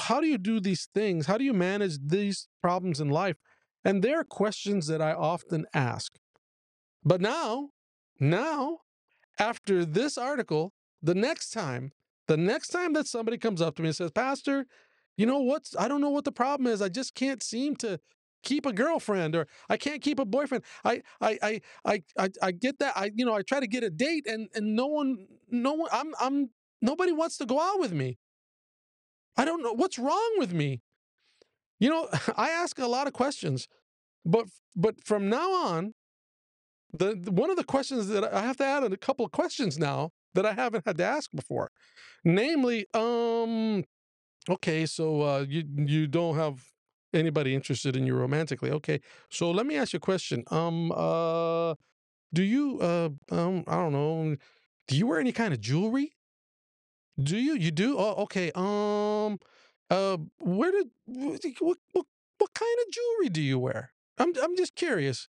how 0.00 0.20
do 0.20 0.26
you 0.26 0.38
do 0.38 0.60
these 0.60 0.88
things? 0.94 1.26
How 1.26 1.36
do 1.36 1.44
you 1.44 1.52
manage 1.52 1.98
these 2.04 2.48
problems 2.62 3.00
in 3.00 3.08
life? 3.08 3.36
And 3.84 4.02
there 4.02 4.20
are 4.20 4.24
questions 4.24 4.86
that 4.86 5.02
I 5.02 5.12
often 5.12 5.66
ask. 5.74 6.12
But 7.04 7.20
now, 7.20 7.70
now 8.20 8.78
after 9.38 9.84
this 9.84 10.16
article, 10.16 10.72
the 11.02 11.14
next 11.14 11.50
time, 11.50 11.92
the 12.28 12.36
next 12.36 12.68
time 12.68 12.92
that 12.94 13.06
somebody 13.06 13.38
comes 13.38 13.62
up 13.62 13.76
to 13.76 13.82
me 13.82 13.88
and 13.88 13.96
says, 13.96 14.10
Pastor, 14.10 14.66
you 15.16 15.26
know 15.26 15.40
what's 15.40 15.74
I 15.76 15.88
don't 15.88 16.00
know 16.00 16.10
what 16.10 16.24
the 16.24 16.32
problem 16.32 16.66
is. 16.66 16.82
I 16.82 16.88
just 16.88 17.14
can't 17.14 17.42
seem 17.42 17.76
to 17.76 18.00
keep 18.46 18.64
a 18.64 18.72
girlfriend 18.72 19.34
or 19.34 19.46
I 19.68 19.76
can't 19.76 20.00
keep 20.00 20.18
a 20.18 20.24
boyfriend. 20.24 20.64
I 20.84 21.02
I 21.20 21.38
I 21.42 21.60
I 21.84 22.02
I, 22.16 22.28
I 22.40 22.50
get 22.52 22.78
that. 22.78 22.92
I 22.96 23.10
you 23.14 23.26
know 23.26 23.34
I 23.34 23.42
try 23.42 23.60
to 23.60 23.66
get 23.66 23.82
a 23.82 23.90
date 23.90 24.26
and 24.26 24.48
and 24.54 24.74
no 24.74 24.86
one 24.86 25.26
no 25.50 25.74
one 25.74 25.90
I'm 25.92 26.14
I'm 26.18 26.50
nobody 26.80 27.12
wants 27.12 27.36
to 27.38 27.46
go 27.46 27.60
out 27.60 27.80
with 27.80 27.92
me. 27.92 28.18
I 29.36 29.44
don't 29.44 29.62
know 29.62 29.72
what's 29.72 29.98
wrong 29.98 30.32
with 30.38 30.52
me. 30.54 30.80
You 31.80 31.90
know, 31.90 32.08
I 32.36 32.50
ask 32.50 32.78
a 32.78 32.86
lot 32.86 33.06
of 33.06 33.12
questions, 33.12 33.68
but 34.24 34.46
but 34.76 35.02
from 35.04 35.28
now 35.28 35.52
on, 35.52 35.92
the, 36.92 37.18
the 37.20 37.32
one 37.32 37.50
of 37.50 37.56
the 37.56 37.64
questions 37.64 38.08
that 38.08 38.32
I 38.32 38.42
have 38.42 38.56
to 38.58 38.64
add 38.64 38.84
a 38.84 38.96
couple 38.96 39.26
of 39.26 39.32
questions 39.32 39.76
now 39.76 40.12
that 40.34 40.46
I 40.46 40.52
haven't 40.52 40.84
had 40.86 40.98
to 40.98 41.04
ask 41.04 41.30
before, 41.34 41.70
namely, 42.24 42.86
um, 42.94 43.84
okay, 44.48 44.86
so 44.86 45.22
uh, 45.22 45.44
you 45.48 45.64
you 45.76 46.06
don't 46.06 46.36
have 46.36 46.75
anybody 47.16 47.54
interested 47.54 47.96
in 47.96 48.06
you 48.06 48.14
romantically. 48.14 48.70
Okay, 48.70 49.00
so 49.30 49.50
let 49.50 49.66
me 49.66 49.76
ask 49.76 49.92
you 49.92 49.98
a 49.98 50.00
question. 50.00 50.44
Um, 50.50 50.92
uh, 50.92 51.74
do 52.32 52.42
you 52.42 52.78
uh, 52.80 53.10
um, 53.30 53.64
I 53.66 53.76
don't 53.76 53.92
know, 53.92 54.36
do 54.88 54.96
you 54.96 55.06
wear 55.06 55.20
any 55.20 55.32
kind 55.32 55.52
of 55.54 55.60
jewelry? 55.60 56.14
Do 57.22 57.36
you? 57.36 57.54
You 57.54 57.70
do? 57.70 57.96
Oh, 57.98 58.14
okay. 58.24 58.52
Um, 58.54 59.38
uh, 59.90 60.18
where 60.40 60.70
did 60.70 60.90
what 61.06 61.78
what 61.92 62.06
what, 62.38 62.54
kind 62.54 62.78
of 62.86 62.92
jewelry 62.92 63.28
do 63.30 63.40
you 63.40 63.58
wear? 63.58 63.92
I'm 64.18 64.32
I'm 64.42 64.56
just 64.56 64.74
curious. 64.74 65.28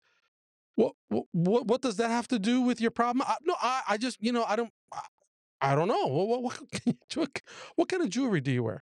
What 0.74 0.94
what 1.32 1.66
what 1.66 1.82
does 1.82 1.96
that 1.96 2.10
have 2.10 2.28
to 2.28 2.38
do 2.38 2.60
with 2.60 2.80
your 2.80 2.90
problem? 2.90 3.24
I, 3.26 3.36
no, 3.44 3.54
I 3.62 3.82
I 3.90 3.96
just 3.98 4.18
you 4.20 4.32
know 4.32 4.44
I 4.44 4.56
don't 4.56 4.72
I, 4.92 5.02
I 5.60 5.74
don't 5.74 5.88
know. 5.88 6.06
What 6.06 6.42
what, 6.42 6.60
what 7.14 7.42
what 7.76 7.88
kind 7.88 8.02
of 8.02 8.10
jewelry 8.10 8.40
do 8.40 8.50
you 8.50 8.64
wear? 8.64 8.82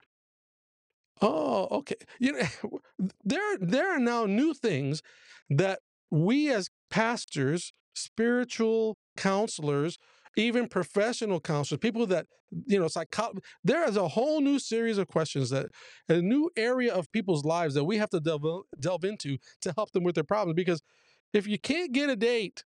Oh, 1.21 1.67
okay. 1.79 1.97
You 2.19 2.33
know, 2.33 2.81
there 3.25 3.57
there 3.59 3.95
are 3.95 3.99
now 3.99 4.27
new 4.27 4.55
things 4.55 5.03
that 5.51 5.81
we 6.11 6.51
as 6.53 6.69
pastors, 6.91 7.73
spiritual 7.95 8.97
counselors, 9.17 9.99
even 10.37 10.69
professional 10.69 11.41
counselors, 11.41 11.79
people 11.81 12.07
that 12.07 12.27
you 12.67 12.79
know, 12.79 12.87
psycho- 12.89 13.33
there 13.65 13.89
is 13.89 13.97
a 13.97 14.09
whole 14.09 14.41
new 14.41 14.59
series 14.59 14.99
of 14.99 15.09
questions 15.09 15.51
that 15.51 15.67
a 16.09 16.21
new 16.21 16.51
area 16.57 16.95
of 16.95 17.11
people's 17.13 17.45
lives 17.45 17.75
that 17.75 17.85
we 17.85 17.97
have 17.99 18.11
to 18.11 18.21
delve 18.21 18.63
delve 18.79 19.05
into 19.05 19.39
to 19.63 19.73
help 19.77 19.91
them 19.93 20.05
with 20.05 20.15
their 20.15 20.25
problems. 20.25 20.55
Because 20.57 20.83
if 21.33 21.47
you 21.47 21.59
can't 21.59 21.93
get 21.93 22.11
a 22.11 22.17
date, 22.17 22.65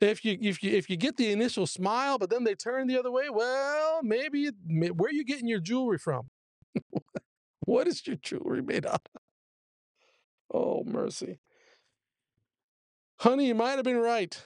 if 0.00 0.24
you 0.24 0.38
if 0.40 0.62
you 0.62 0.70
if 0.76 0.88
you 0.88 0.96
get 0.96 1.16
the 1.16 1.32
initial 1.32 1.66
smile, 1.66 2.18
but 2.18 2.30
then 2.30 2.44
they 2.44 2.54
turn 2.54 2.86
the 2.86 2.98
other 2.98 3.10
way, 3.10 3.28
well, 3.30 4.00
maybe 4.02 4.50
where 4.68 5.08
are 5.08 5.12
you 5.12 5.24
getting 5.24 5.48
your 5.48 5.60
jewelry 5.60 5.98
from? 5.98 6.28
what 7.60 7.86
is 7.88 8.06
your 8.06 8.16
jewelry 8.16 8.62
made 8.62 8.86
out 8.86 9.08
of? 9.14 9.22
Oh 10.52 10.82
mercy, 10.84 11.38
honey, 13.20 13.46
you 13.48 13.54
might 13.54 13.72
have 13.76 13.84
been 13.84 13.98
right. 13.98 14.40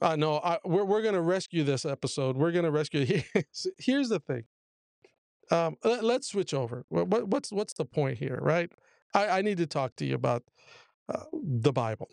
Uh, 0.00 0.16
no, 0.16 0.38
I, 0.38 0.58
we're 0.64 0.84
we're 0.84 1.02
gonna 1.02 1.22
rescue 1.22 1.64
this 1.64 1.84
episode. 1.84 2.36
We're 2.36 2.52
gonna 2.52 2.70
rescue. 2.70 3.04
Here's, 3.34 3.66
here's 3.78 4.08
the 4.08 4.20
thing. 4.20 4.44
Um, 5.50 5.76
let, 5.84 6.02
us 6.04 6.28
switch 6.28 6.54
over. 6.54 6.86
What, 6.88 7.28
what's 7.28 7.52
what's 7.52 7.74
the 7.74 7.84
point 7.84 8.18
here, 8.18 8.38
right? 8.40 8.70
I, 9.14 9.28
I 9.28 9.42
need 9.42 9.58
to 9.58 9.66
talk 9.66 9.96
to 9.96 10.06
you 10.06 10.14
about 10.14 10.44
uh, 11.12 11.24
the 11.32 11.72
Bible. 11.72 12.08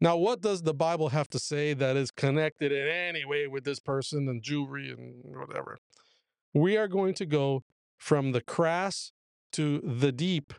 Now, 0.00 0.16
what 0.16 0.40
does 0.40 0.62
the 0.62 0.74
Bible 0.74 1.08
have 1.10 1.28
to 1.30 1.38
say 1.38 1.72
that 1.74 1.96
is 1.96 2.10
connected 2.10 2.70
in 2.72 2.86
any 2.86 3.24
way 3.24 3.46
with 3.46 3.64
this 3.64 3.80
person 3.80 4.28
and 4.28 4.42
jewelry 4.42 4.90
and 4.90 5.22
whatever? 5.24 5.78
We 6.54 6.76
are 6.76 6.88
going 6.88 7.14
to 7.14 7.26
go 7.26 7.64
from 7.96 8.32
the 8.32 8.40
crass 8.40 9.12
to 9.52 9.80
the 9.80 10.12
deep. 10.12 10.52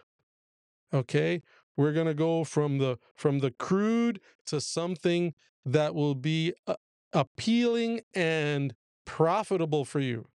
Okay? 0.93 1.41
We're 1.75 1.93
going 1.93 2.07
to 2.07 2.13
go 2.13 2.43
from 2.43 2.79
the 2.79 2.97
from 3.15 3.39
the 3.39 3.51
crude 3.51 4.19
to 4.47 4.59
something 4.59 5.33
that 5.65 5.93
will 5.93 6.15
be 6.15 6.53
uh, 6.65 6.75
appealing 7.13 8.01
and 8.15 8.73
profitable 9.05 9.85
for 9.85 9.99
you. 9.99 10.27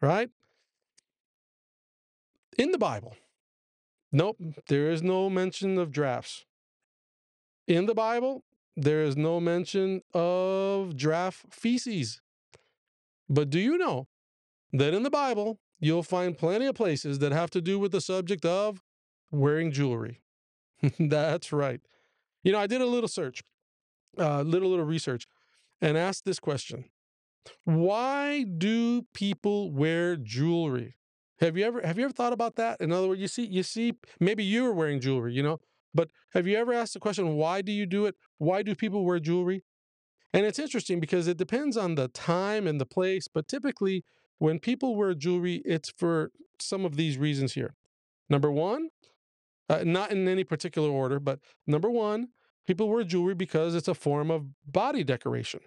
Right? 0.00 0.30
In 2.58 2.72
the 2.72 2.78
Bible. 2.78 3.16
Nope, 4.10 4.36
there 4.68 4.90
is 4.90 5.02
no 5.02 5.30
mention 5.30 5.78
of 5.78 5.90
drafts. 5.90 6.44
In 7.66 7.86
the 7.86 7.94
Bible, 7.94 8.44
there 8.76 9.02
is 9.02 9.16
no 9.16 9.40
mention 9.40 10.02
of 10.12 10.96
draft 10.96 11.46
feces. 11.50 12.20
But 13.28 13.48
do 13.48 13.58
you 13.58 13.78
know 13.78 14.08
that 14.72 14.92
in 14.92 15.02
the 15.02 15.10
Bible, 15.10 15.58
you'll 15.82 16.04
find 16.04 16.38
plenty 16.38 16.66
of 16.66 16.76
places 16.76 17.18
that 17.18 17.32
have 17.32 17.50
to 17.50 17.60
do 17.60 17.78
with 17.78 17.92
the 17.92 18.00
subject 18.00 18.46
of 18.46 18.80
wearing 19.30 19.72
jewelry? 19.72 20.22
That's 20.98 21.52
right. 21.52 21.80
You 22.44 22.52
know, 22.52 22.60
I 22.60 22.66
did 22.66 22.80
a 22.80 22.86
little 22.86 23.08
search, 23.08 23.42
a 24.16 24.30
uh, 24.30 24.42
little, 24.42 24.70
little 24.70 24.84
research, 24.84 25.26
and 25.80 25.98
asked 25.98 26.24
this 26.24 26.38
question 26.38 26.84
Why 27.64 28.44
do 28.44 29.02
people 29.12 29.72
wear 29.72 30.16
jewelry? 30.16 30.96
Have 31.40 31.56
you 31.56 31.64
ever 31.64 31.80
have 31.84 31.98
you 31.98 32.04
ever 32.04 32.12
thought 32.12 32.32
about 32.32 32.54
that? 32.56 32.80
In 32.80 32.92
other 32.92 33.08
words, 33.08 33.20
you 33.20 33.28
see, 33.28 33.46
you 33.46 33.64
see, 33.64 33.94
maybe 34.20 34.44
you 34.44 34.62
were 34.62 34.72
wearing 34.72 35.00
jewelry, 35.00 35.34
you 35.34 35.42
know, 35.42 35.58
but 35.92 36.10
have 36.32 36.46
you 36.46 36.56
ever 36.56 36.72
asked 36.72 36.94
the 36.94 37.00
question, 37.00 37.34
why 37.34 37.60
do 37.60 37.72
you 37.72 37.86
do 37.86 38.06
it? 38.06 38.14
Why 38.38 38.62
do 38.62 38.76
people 38.76 39.04
wear 39.04 39.18
jewelry? 39.18 39.64
And 40.32 40.46
it's 40.46 40.58
interesting 40.58 41.00
because 41.00 41.26
it 41.28 41.36
depends 41.36 41.76
on 41.76 41.96
the 41.96 42.08
time 42.08 42.66
and 42.66 42.80
the 42.80 42.86
place, 42.86 43.28
but 43.28 43.48
typically 43.48 44.04
when 44.42 44.58
people 44.58 44.96
wear 44.96 45.14
jewelry, 45.14 45.62
it's 45.64 45.88
for 45.88 46.32
some 46.58 46.84
of 46.84 46.96
these 46.96 47.16
reasons 47.16 47.52
here. 47.52 47.76
Number 48.28 48.50
one, 48.50 48.88
uh, 49.68 49.84
not 49.84 50.10
in 50.10 50.26
any 50.26 50.42
particular 50.42 50.90
order, 50.90 51.20
but 51.20 51.38
number 51.64 51.88
one, 51.88 52.26
people 52.66 52.88
wear 52.88 53.04
jewelry 53.04 53.36
because 53.36 53.76
it's 53.76 53.86
a 53.86 53.94
form 53.94 54.32
of 54.32 54.46
body 54.66 55.04
decoration. 55.04 55.60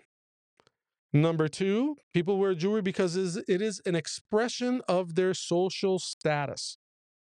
Number 1.14 1.48
two, 1.48 1.96
people 2.14 2.38
wear 2.38 2.54
jewelry 2.54 2.82
because 2.82 3.16
it 3.16 3.62
is 3.62 3.82
an 3.86 3.96
expression 3.96 4.82
of 4.90 5.16
their 5.16 5.34
social 5.34 5.98
status. 5.98 6.78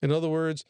In 0.00 0.10
other 0.10 0.30
words, 0.30 0.64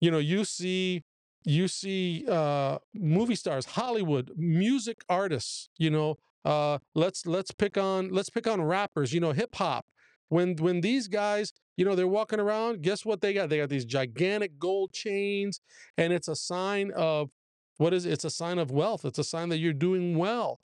you 0.00 0.10
know, 0.10 0.16
you 0.16 0.46
see 0.46 1.04
you 1.44 1.68
see 1.68 2.24
uh, 2.26 2.78
movie 2.94 3.34
stars, 3.34 3.66
Hollywood, 3.66 4.30
music 4.34 5.02
artists. 5.10 5.68
You 5.76 5.90
know, 5.90 6.16
uh, 6.44 6.78
let's 6.94 7.26
let's 7.26 7.50
pick 7.50 7.78
on 7.78 8.10
let's 8.10 8.30
pick 8.30 8.46
on 8.46 8.62
rappers. 8.62 9.12
You 9.12 9.20
know, 9.20 9.32
hip 9.32 9.54
hop. 9.54 9.86
When 10.28 10.56
when 10.56 10.80
these 10.80 11.08
guys, 11.08 11.52
you 11.76 11.84
know, 11.84 11.94
they're 11.94 12.08
walking 12.08 12.40
around, 12.40 12.82
guess 12.82 13.04
what 13.04 13.20
they 13.20 13.32
got? 13.32 13.48
They 13.48 13.58
got 13.58 13.68
these 13.68 13.84
gigantic 13.84 14.58
gold 14.58 14.92
chains, 14.92 15.60
and 15.96 16.12
it's 16.12 16.28
a 16.28 16.36
sign 16.36 16.90
of 16.92 17.30
what 17.76 17.92
is 17.92 18.06
it? 18.06 18.12
It's 18.12 18.24
a 18.24 18.30
sign 18.30 18.58
of 18.58 18.70
wealth. 18.70 19.04
It's 19.04 19.18
a 19.18 19.24
sign 19.24 19.48
that 19.50 19.58
you're 19.58 19.72
doing 19.72 20.16
well. 20.16 20.60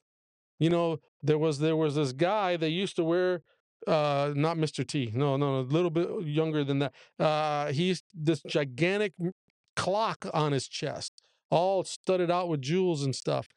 You 0.58 0.70
know, 0.70 0.98
there 1.22 1.38
was 1.38 1.58
there 1.58 1.76
was 1.76 1.94
this 1.94 2.12
guy 2.12 2.56
that 2.56 2.70
used 2.70 2.96
to 2.96 3.04
wear 3.04 3.42
uh 3.86 4.32
not 4.34 4.56
Mr. 4.56 4.86
T. 4.86 5.10
No, 5.14 5.36
no, 5.36 5.60
a 5.60 5.62
little 5.62 5.90
bit 5.90 6.08
younger 6.22 6.64
than 6.64 6.80
that. 6.80 6.92
Uh 7.18 7.72
he's 7.72 8.02
this 8.14 8.42
gigantic 8.46 9.14
clock 9.76 10.26
on 10.34 10.52
his 10.52 10.68
chest, 10.68 11.22
all 11.50 11.84
studded 11.84 12.30
out 12.30 12.48
with 12.48 12.60
jewels 12.60 13.02
and 13.02 13.14
stuff. 13.14 13.48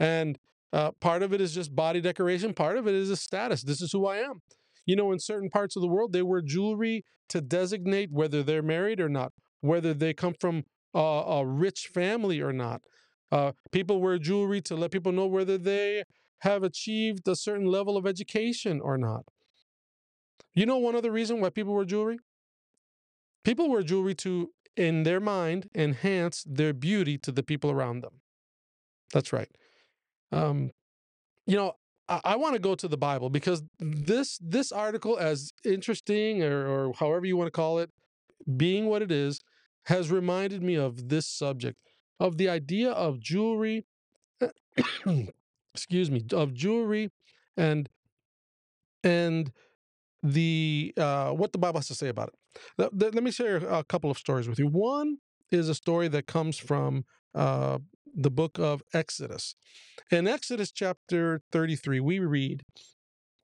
And 0.00 0.38
uh, 0.72 0.90
part 1.00 1.22
of 1.22 1.32
it 1.32 1.40
is 1.40 1.54
just 1.54 1.74
body 1.74 2.00
decoration, 2.00 2.54
part 2.54 2.76
of 2.76 2.86
it 2.86 2.94
is 2.94 3.10
a 3.10 3.16
status. 3.16 3.62
This 3.62 3.80
is 3.80 3.92
who 3.92 4.06
I 4.06 4.18
am. 4.18 4.42
You 4.84 4.96
know, 4.96 5.12
in 5.12 5.18
certain 5.18 5.50
parts 5.50 5.76
of 5.76 5.82
the 5.82 5.88
world, 5.88 6.12
they 6.12 6.22
wear 6.22 6.42
jewelry 6.42 7.04
to 7.28 7.40
designate 7.40 8.10
whether 8.12 8.42
they're 8.42 8.62
married 8.62 9.00
or 9.00 9.08
not, 9.08 9.32
whether 9.60 9.92
they 9.92 10.14
come 10.14 10.34
from 10.38 10.64
a, 10.94 10.98
a 10.98 11.46
rich 11.46 11.90
family 11.92 12.40
or 12.40 12.52
not. 12.52 12.82
Uh, 13.32 13.52
people 13.72 14.00
wear 14.00 14.18
jewelry 14.18 14.60
to 14.62 14.76
let 14.76 14.92
people 14.92 15.12
know 15.12 15.26
whether 15.26 15.58
they 15.58 16.04
have 16.40 16.62
achieved 16.62 17.26
a 17.26 17.34
certain 17.34 17.66
level 17.66 17.96
of 17.96 18.06
education 18.06 18.80
or 18.80 18.96
not. 18.96 19.24
You 20.54 20.66
know, 20.66 20.78
one 20.78 20.94
other 20.94 21.10
reason 21.10 21.40
why 21.40 21.50
people 21.50 21.74
wear 21.74 21.84
jewelry? 21.84 22.18
People 23.44 23.68
wear 23.68 23.82
jewelry 23.82 24.14
to 24.16 24.50
in 24.76 25.02
their 25.02 25.20
mind 25.20 25.68
enhance 25.74 26.44
their 26.46 26.72
beauty 26.72 27.18
to 27.18 27.32
the 27.32 27.42
people 27.42 27.70
around 27.70 28.02
them. 28.02 28.20
That's 29.12 29.32
right. 29.32 29.48
Um, 30.32 30.70
you 31.46 31.56
know, 31.56 31.72
I, 32.08 32.20
I 32.24 32.36
want 32.36 32.54
to 32.54 32.60
go 32.60 32.74
to 32.74 32.88
the 32.88 32.96
Bible 32.96 33.30
because 33.30 33.62
this 33.78 34.38
this 34.42 34.72
article, 34.72 35.18
as 35.18 35.52
interesting 35.64 36.42
or, 36.42 36.66
or 36.66 36.92
however 36.94 37.26
you 37.26 37.36
want 37.36 37.48
to 37.48 37.52
call 37.52 37.78
it, 37.78 37.90
being 38.56 38.86
what 38.86 39.02
it 39.02 39.12
is, 39.12 39.40
has 39.84 40.10
reminded 40.10 40.62
me 40.62 40.74
of 40.74 41.08
this 41.08 41.26
subject 41.26 41.78
of 42.18 42.36
the 42.38 42.48
idea 42.48 42.90
of 42.90 43.20
jewelry. 43.20 43.84
excuse 45.74 46.10
me, 46.10 46.24
of 46.32 46.54
jewelry 46.54 47.10
and 47.56 47.88
and 49.04 49.52
the 50.22 50.92
uh, 50.96 51.30
what 51.30 51.52
the 51.52 51.58
Bible 51.58 51.78
has 51.78 51.88
to 51.88 51.94
say 51.94 52.08
about 52.08 52.28
it. 52.28 52.34
Let, 52.78 53.14
let, 53.14 53.22
me 53.22 53.30
share 53.30 53.56
a 53.56 53.84
couple 53.84 54.10
of 54.10 54.16
stories 54.16 54.48
with 54.48 54.58
you. 54.58 54.66
One 54.66 55.18
is 55.50 55.68
a 55.68 55.74
story 55.74 56.08
that 56.08 56.26
comes 56.26 56.56
from 56.56 57.04
uh, 57.34 57.78
the 58.16 58.30
book 58.30 58.58
of 58.58 58.82
Exodus. 58.92 59.54
In 60.10 60.26
Exodus 60.26 60.72
chapter 60.72 61.42
33, 61.52 62.00
we 62.00 62.18
read, 62.18 62.62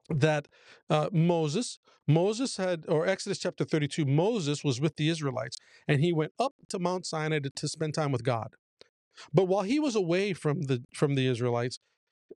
that 0.09 0.49
uh, 0.91 1.09
Moses, 1.12 1.79
Moses 2.07 2.57
had, 2.57 2.85
or 2.88 3.07
Exodus 3.07 3.38
chapter 3.38 3.64
32, 3.64 4.05
Moses 4.05 4.64
was 4.64 4.81
with 4.81 4.97
the 4.97 5.09
Israelites 5.09 5.57
and 5.88 6.00
he 6.00 6.12
went 6.12 6.33
up 6.38 6.55
to 6.69 6.79
Mount 6.79 7.07
Sinai 7.07 7.38
to, 7.41 7.50
to 7.50 7.69
spend 7.69 7.95
time 7.95 8.12
with 8.12 8.25
God. 8.25 8.55
But 9.33 9.45
while 9.45 9.62
he 9.62 9.79
was 9.79 9.95
away 9.95 10.33
from 10.33 10.62
the 10.62 10.83
from 10.95 11.14
the 11.14 11.26
Israelites, 11.26 11.79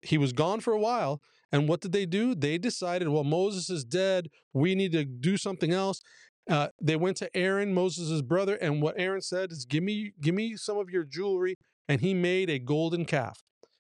he 0.02 0.18
was 0.18 0.32
gone 0.32 0.60
for 0.60 0.74
a 0.74 0.78
while. 0.78 1.20
And 1.50 1.68
what 1.68 1.80
did 1.80 1.92
they 1.92 2.06
do? 2.06 2.34
They 2.34 2.58
decided, 2.58 3.08
well, 3.08 3.24
Moses 3.24 3.70
is 3.70 3.84
dead. 3.84 4.28
We 4.52 4.74
need 4.74 4.92
to 4.92 5.04
do 5.04 5.36
something 5.36 5.72
else. 5.72 6.00
Uh, 6.50 6.68
they 6.80 6.96
went 6.96 7.16
to 7.18 7.34
Aaron, 7.36 7.72
Moses' 7.72 8.20
brother, 8.22 8.56
and 8.56 8.82
what 8.82 8.94
Aaron 8.98 9.22
said 9.22 9.50
is, 9.50 9.64
"Give 9.64 9.82
me, 9.82 10.12
give 10.20 10.34
me 10.34 10.56
some 10.56 10.76
of 10.78 10.90
your 10.90 11.04
jewelry." 11.04 11.56
And 11.88 12.00
he 12.00 12.14
made 12.14 12.50
a 12.50 12.58
golden 12.58 13.04
calf. 13.04 13.42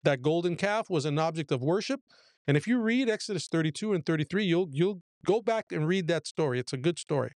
That 0.05 0.23
golden 0.23 0.57
calf 0.57 0.89
was 0.89 1.05
an 1.05 1.19
object 1.19 1.51
of 1.51 1.63
worship. 1.63 2.01
And 2.47 2.57
if 2.57 2.67
you 2.67 2.81
read 2.81 3.09
Exodus 3.09 3.47
32 3.49 3.93
and 3.93 4.07
33, 4.07 4.45
you'll 4.45 4.69
you'll 4.73 5.03
go 5.27 5.43
back 5.43 5.67
and 5.73 5.87
read 5.87 6.07
that 6.09 6.27
story. 6.27 6.59
It's 6.59 6.73
a 6.73 6.79
good 6.79 6.99
story. 6.99 7.33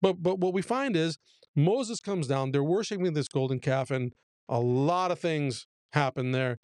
But 0.00 0.22
but 0.22 0.38
what 0.38 0.52
we 0.52 0.62
find 0.62 0.96
is 0.96 1.18
Moses 1.56 2.00
comes 2.00 2.26
down. 2.26 2.50
They're 2.50 2.62
worshiping 2.62 3.14
this 3.14 3.28
golden 3.28 3.58
calf, 3.58 3.90
and 3.90 4.12
a 4.48 4.60
lot 4.60 5.10
of 5.10 5.18
things 5.18 5.66
happen 5.92 6.32
there. 6.32 6.58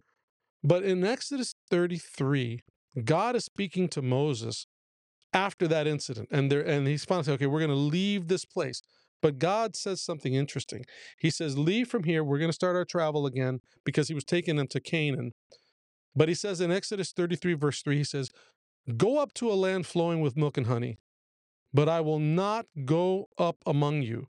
But 0.63 0.83
in 0.83 1.03
Exodus 1.03 1.55
33, 1.69 2.61
God 3.03 3.35
is 3.35 3.45
speaking 3.45 3.87
to 3.89 4.01
Moses 4.01 4.67
after 5.33 5.67
that 5.67 5.87
incident. 5.87 6.29
And 6.31 6.51
there 6.51 6.61
and 6.61 6.87
he's 6.87 7.05
finally 7.05 7.25
saying, 7.25 7.35
okay, 7.35 7.47
we're 7.47 7.59
to 7.69 7.75
leave 7.75 8.27
this 8.27 8.45
place. 8.45 8.81
But 9.21 9.39
God 9.39 9.75
says 9.75 10.01
something 10.01 10.33
interesting. 10.33 10.85
He 11.19 11.29
says, 11.29 11.57
Leave 11.57 11.87
from 11.87 12.03
here. 12.03 12.23
We're 12.23 12.39
going 12.39 12.49
to 12.49 12.53
start 12.53 12.75
our 12.75 12.85
travel 12.85 13.25
again 13.25 13.59
because 13.85 14.07
he 14.07 14.13
was 14.13 14.23
taking 14.23 14.55
them 14.55 14.67
to 14.67 14.79
Canaan. 14.79 15.31
But 16.15 16.27
he 16.27 16.35
says 16.35 16.59
in 16.59 16.71
Exodus 16.71 17.11
33, 17.11 17.53
verse 17.53 17.81
3, 17.81 17.97
he 17.97 18.03
says, 18.03 18.29
Go 18.97 19.19
up 19.19 19.33
to 19.35 19.51
a 19.51 19.53
land 19.53 19.85
flowing 19.85 20.21
with 20.21 20.35
milk 20.35 20.57
and 20.57 20.67
honey, 20.67 20.97
but 21.73 21.87
I 21.87 22.01
will 22.01 22.19
not 22.19 22.65
go 22.83 23.29
up 23.37 23.57
among 23.65 24.01
you, 24.01 24.27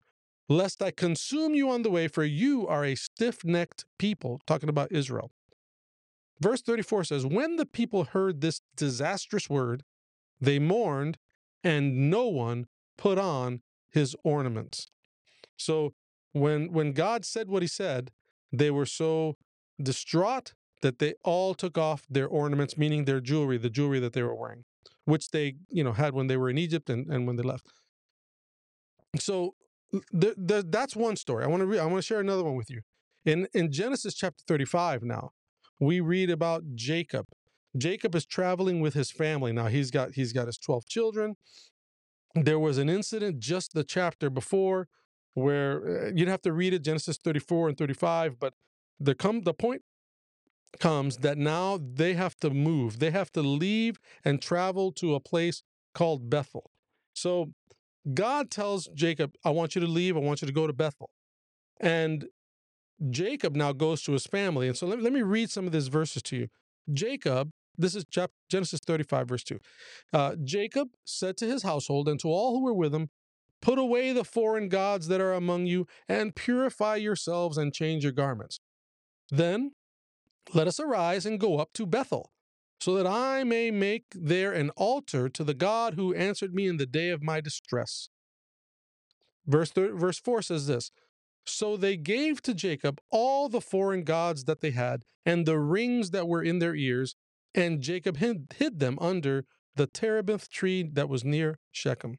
lest 0.48 0.82
I 0.82 0.90
consume 0.90 1.54
you 1.54 1.70
on 1.70 1.82
the 1.82 1.90
way, 1.90 2.08
for 2.08 2.24
you 2.24 2.66
are 2.66 2.84
a 2.84 2.96
stiff 2.96 3.44
necked 3.44 3.84
people. 3.98 4.40
Talking 4.46 4.68
about 4.68 4.92
Israel. 4.92 5.30
Verse 6.40 6.62
34 6.62 7.04
says, 7.04 7.26
When 7.26 7.56
the 7.56 7.66
people 7.66 8.04
heard 8.04 8.40
this 8.40 8.60
disastrous 8.76 9.48
word, 9.48 9.84
they 10.40 10.58
mourned, 10.58 11.18
and 11.62 12.10
no 12.10 12.26
one 12.26 12.66
put 12.96 13.18
on 13.18 13.60
his 13.90 14.14
ornaments. 14.24 14.88
So 15.56 15.92
when 16.32 16.72
when 16.72 16.92
God 16.92 17.24
said 17.24 17.48
what 17.48 17.62
he 17.62 17.68
said, 17.68 18.10
they 18.52 18.70
were 18.70 18.86
so 18.86 19.36
distraught 19.82 20.54
that 20.82 20.98
they 20.98 21.14
all 21.24 21.54
took 21.54 21.76
off 21.76 22.04
their 22.08 22.26
ornaments, 22.26 22.78
meaning 22.78 23.04
their 23.04 23.20
jewelry, 23.20 23.58
the 23.58 23.70
jewelry 23.70 24.00
that 24.00 24.12
they 24.12 24.22
were 24.22 24.34
wearing, 24.34 24.64
which 25.04 25.30
they, 25.30 25.56
you 25.68 25.84
know, 25.84 25.92
had 25.92 26.14
when 26.14 26.26
they 26.26 26.36
were 26.36 26.48
in 26.48 26.58
Egypt 26.58 26.88
and, 26.88 27.10
and 27.12 27.26
when 27.26 27.36
they 27.36 27.42
left. 27.42 27.66
So 29.18 29.54
the, 29.92 30.34
the, 30.36 30.64
that's 30.66 30.94
one 30.94 31.16
story. 31.16 31.44
I 31.44 31.48
want 31.48 31.60
to 31.60 31.66
re- 31.66 31.78
I 31.78 31.84
want 31.84 31.98
to 31.98 32.02
share 32.02 32.20
another 32.20 32.44
one 32.44 32.56
with 32.56 32.70
you. 32.70 32.82
In 33.24 33.48
in 33.52 33.70
Genesis 33.72 34.14
chapter 34.14 34.42
35 34.46 35.02
now, 35.02 35.30
we 35.78 36.00
read 36.00 36.30
about 36.30 36.62
Jacob. 36.74 37.26
Jacob 37.76 38.14
is 38.14 38.26
traveling 38.26 38.80
with 38.80 38.94
his 38.94 39.10
family. 39.10 39.52
Now 39.52 39.66
he's 39.66 39.90
got 39.90 40.12
he's 40.12 40.32
got 40.32 40.46
his 40.46 40.58
12 40.58 40.86
children. 40.86 41.34
There 42.34 42.58
was 42.58 42.78
an 42.78 42.88
incident 42.88 43.40
just 43.40 43.74
the 43.74 43.84
chapter 43.84 44.30
before 44.30 44.88
where 45.34 46.06
uh, 46.06 46.10
you'd 46.14 46.28
have 46.28 46.42
to 46.42 46.52
read 46.52 46.72
it 46.72 46.82
Genesis 46.82 47.18
34 47.18 47.70
and 47.70 47.78
35, 47.78 48.38
but 48.38 48.54
the 48.98 49.14
come 49.14 49.42
the 49.42 49.54
point 49.54 49.82
comes 50.78 51.18
that 51.18 51.36
now 51.36 51.78
they 51.82 52.14
have 52.14 52.36
to 52.36 52.50
move. 52.50 52.98
They 52.98 53.10
have 53.10 53.32
to 53.32 53.42
leave 53.42 53.98
and 54.24 54.40
travel 54.40 54.92
to 54.92 55.14
a 55.14 55.20
place 55.20 55.62
called 55.94 56.30
Bethel. 56.30 56.70
So 57.12 57.52
God 58.14 58.50
tells 58.50 58.86
Jacob, 58.94 59.34
I 59.44 59.50
want 59.50 59.74
you 59.74 59.80
to 59.80 59.86
leave. 59.86 60.16
I 60.16 60.20
want 60.20 60.42
you 60.42 60.46
to 60.46 60.54
go 60.54 60.66
to 60.66 60.72
Bethel. 60.72 61.10
And 61.80 62.26
Jacob 63.10 63.56
now 63.56 63.72
goes 63.72 64.02
to 64.02 64.12
his 64.12 64.26
family. 64.26 64.68
And 64.68 64.76
so 64.76 64.86
let, 64.86 65.02
let 65.02 65.12
me 65.12 65.22
read 65.22 65.50
some 65.50 65.66
of 65.66 65.72
these 65.72 65.88
verses 65.88 66.22
to 66.24 66.36
you. 66.36 66.48
Jacob, 66.92 67.50
this 67.80 67.94
is 67.94 68.04
chapter, 68.10 68.34
Genesis 68.48 68.80
35, 68.86 69.28
verse 69.28 69.44
2. 69.44 69.60
Uh, 70.12 70.36
Jacob 70.42 70.88
said 71.04 71.36
to 71.38 71.46
his 71.46 71.62
household 71.62 72.08
and 72.08 72.20
to 72.20 72.28
all 72.28 72.52
who 72.52 72.64
were 72.64 72.74
with 72.74 72.94
him, 72.94 73.10
Put 73.62 73.78
away 73.78 74.12
the 74.12 74.24
foreign 74.24 74.68
gods 74.68 75.08
that 75.08 75.20
are 75.20 75.34
among 75.34 75.66
you 75.66 75.86
and 76.08 76.34
purify 76.34 76.96
yourselves 76.96 77.58
and 77.58 77.74
change 77.74 78.02
your 78.02 78.12
garments. 78.12 78.60
Then 79.30 79.72
let 80.54 80.66
us 80.66 80.80
arise 80.80 81.26
and 81.26 81.38
go 81.38 81.58
up 81.58 81.72
to 81.74 81.86
Bethel, 81.86 82.32
so 82.80 82.94
that 82.94 83.06
I 83.06 83.44
may 83.44 83.70
make 83.70 84.04
there 84.12 84.52
an 84.52 84.70
altar 84.70 85.28
to 85.28 85.44
the 85.44 85.54
God 85.54 85.94
who 85.94 86.14
answered 86.14 86.54
me 86.54 86.66
in 86.66 86.78
the 86.78 86.86
day 86.86 87.10
of 87.10 87.22
my 87.22 87.40
distress. 87.40 88.08
Verse, 89.46 89.72
verse 89.74 90.18
4 90.18 90.42
says 90.42 90.66
this 90.66 90.90
So 91.46 91.76
they 91.76 91.96
gave 91.96 92.42
to 92.42 92.54
Jacob 92.54 93.00
all 93.10 93.48
the 93.48 93.60
foreign 93.60 94.04
gods 94.04 94.44
that 94.44 94.60
they 94.60 94.70
had, 94.70 95.04
and 95.26 95.44
the 95.44 95.58
rings 95.58 96.10
that 96.10 96.28
were 96.28 96.42
in 96.42 96.58
their 96.58 96.74
ears, 96.74 97.14
and 97.54 97.80
Jacob 97.80 98.18
hid, 98.18 98.54
hid 98.56 98.80
them 98.80 98.98
under 99.00 99.44
the 99.76 99.86
terebinth 99.86 100.50
tree 100.50 100.88
that 100.92 101.08
was 101.08 101.24
near 101.24 101.58
Shechem. 101.72 102.16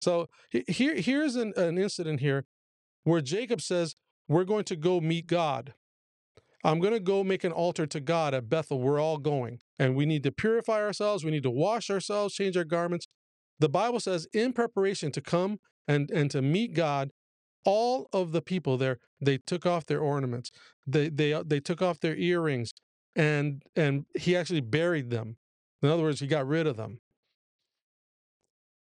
So 0.00 0.28
here, 0.50 0.96
here's 0.96 1.36
an, 1.36 1.52
an 1.56 1.78
incident 1.78 2.20
here 2.20 2.44
where 3.04 3.20
Jacob 3.20 3.60
says, 3.60 3.94
We're 4.28 4.44
going 4.44 4.64
to 4.64 4.76
go 4.76 5.00
meet 5.00 5.26
God. 5.26 5.74
I'm 6.62 6.80
going 6.80 6.94
to 6.94 7.00
go 7.00 7.22
make 7.22 7.44
an 7.44 7.52
altar 7.52 7.86
to 7.86 8.00
God 8.00 8.32
at 8.32 8.48
Bethel. 8.48 8.80
We're 8.80 9.00
all 9.00 9.18
going. 9.18 9.60
And 9.78 9.94
we 9.94 10.06
need 10.06 10.22
to 10.22 10.32
purify 10.32 10.82
ourselves. 10.82 11.24
We 11.24 11.30
need 11.30 11.42
to 11.42 11.50
wash 11.50 11.90
ourselves, 11.90 12.34
change 12.34 12.56
our 12.56 12.64
garments. 12.64 13.06
The 13.58 13.68
Bible 13.68 14.00
says, 14.00 14.26
in 14.32 14.54
preparation 14.54 15.12
to 15.12 15.20
come 15.20 15.58
and, 15.86 16.10
and 16.10 16.30
to 16.30 16.40
meet 16.40 16.74
God, 16.74 17.10
all 17.66 18.08
of 18.12 18.32
the 18.32 18.42
people 18.42 18.78
there, 18.78 18.98
they 19.20 19.38
took 19.38 19.66
off 19.66 19.86
their 19.86 20.00
ornaments. 20.00 20.50
They, 20.86 21.08
they, 21.10 21.40
they 21.44 21.60
took 21.60 21.82
off 21.82 22.00
their 22.00 22.16
earrings 22.16 22.72
and, 23.16 23.62
and 23.76 24.06
he 24.16 24.36
actually 24.36 24.60
buried 24.60 25.10
them. 25.10 25.36
In 25.82 25.88
other 25.88 26.02
words, 26.02 26.20
he 26.20 26.26
got 26.26 26.46
rid 26.46 26.66
of 26.66 26.76
them. 26.76 27.00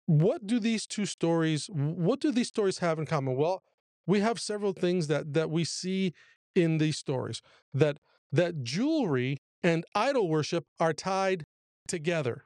What 0.06 0.46
do 0.46 0.60
these 0.60 0.86
two 0.86 1.06
stories, 1.06 1.70
what 1.74 2.20
do 2.20 2.32
these 2.32 2.50
stories 2.50 2.80
have 2.80 3.00
in 3.00 3.06
common? 3.06 3.36
Well, 3.36 3.64
we 4.06 4.20
have 4.20 4.40
several 4.40 4.74
things 4.74 5.08
that, 5.08 5.34
that 5.34 5.50
we 5.50 5.64
see 5.64 6.14
in 6.56 6.78
these 6.78 6.98
stories 6.98 7.42
that 7.74 7.98
that 8.32 8.64
jewelry 8.64 9.38
and 9.62 9.86
idol 9.96 10.28
worship 10.28 10.66
are 10.80 10.94
tied 10.94 11.46
together. 11.88 12.44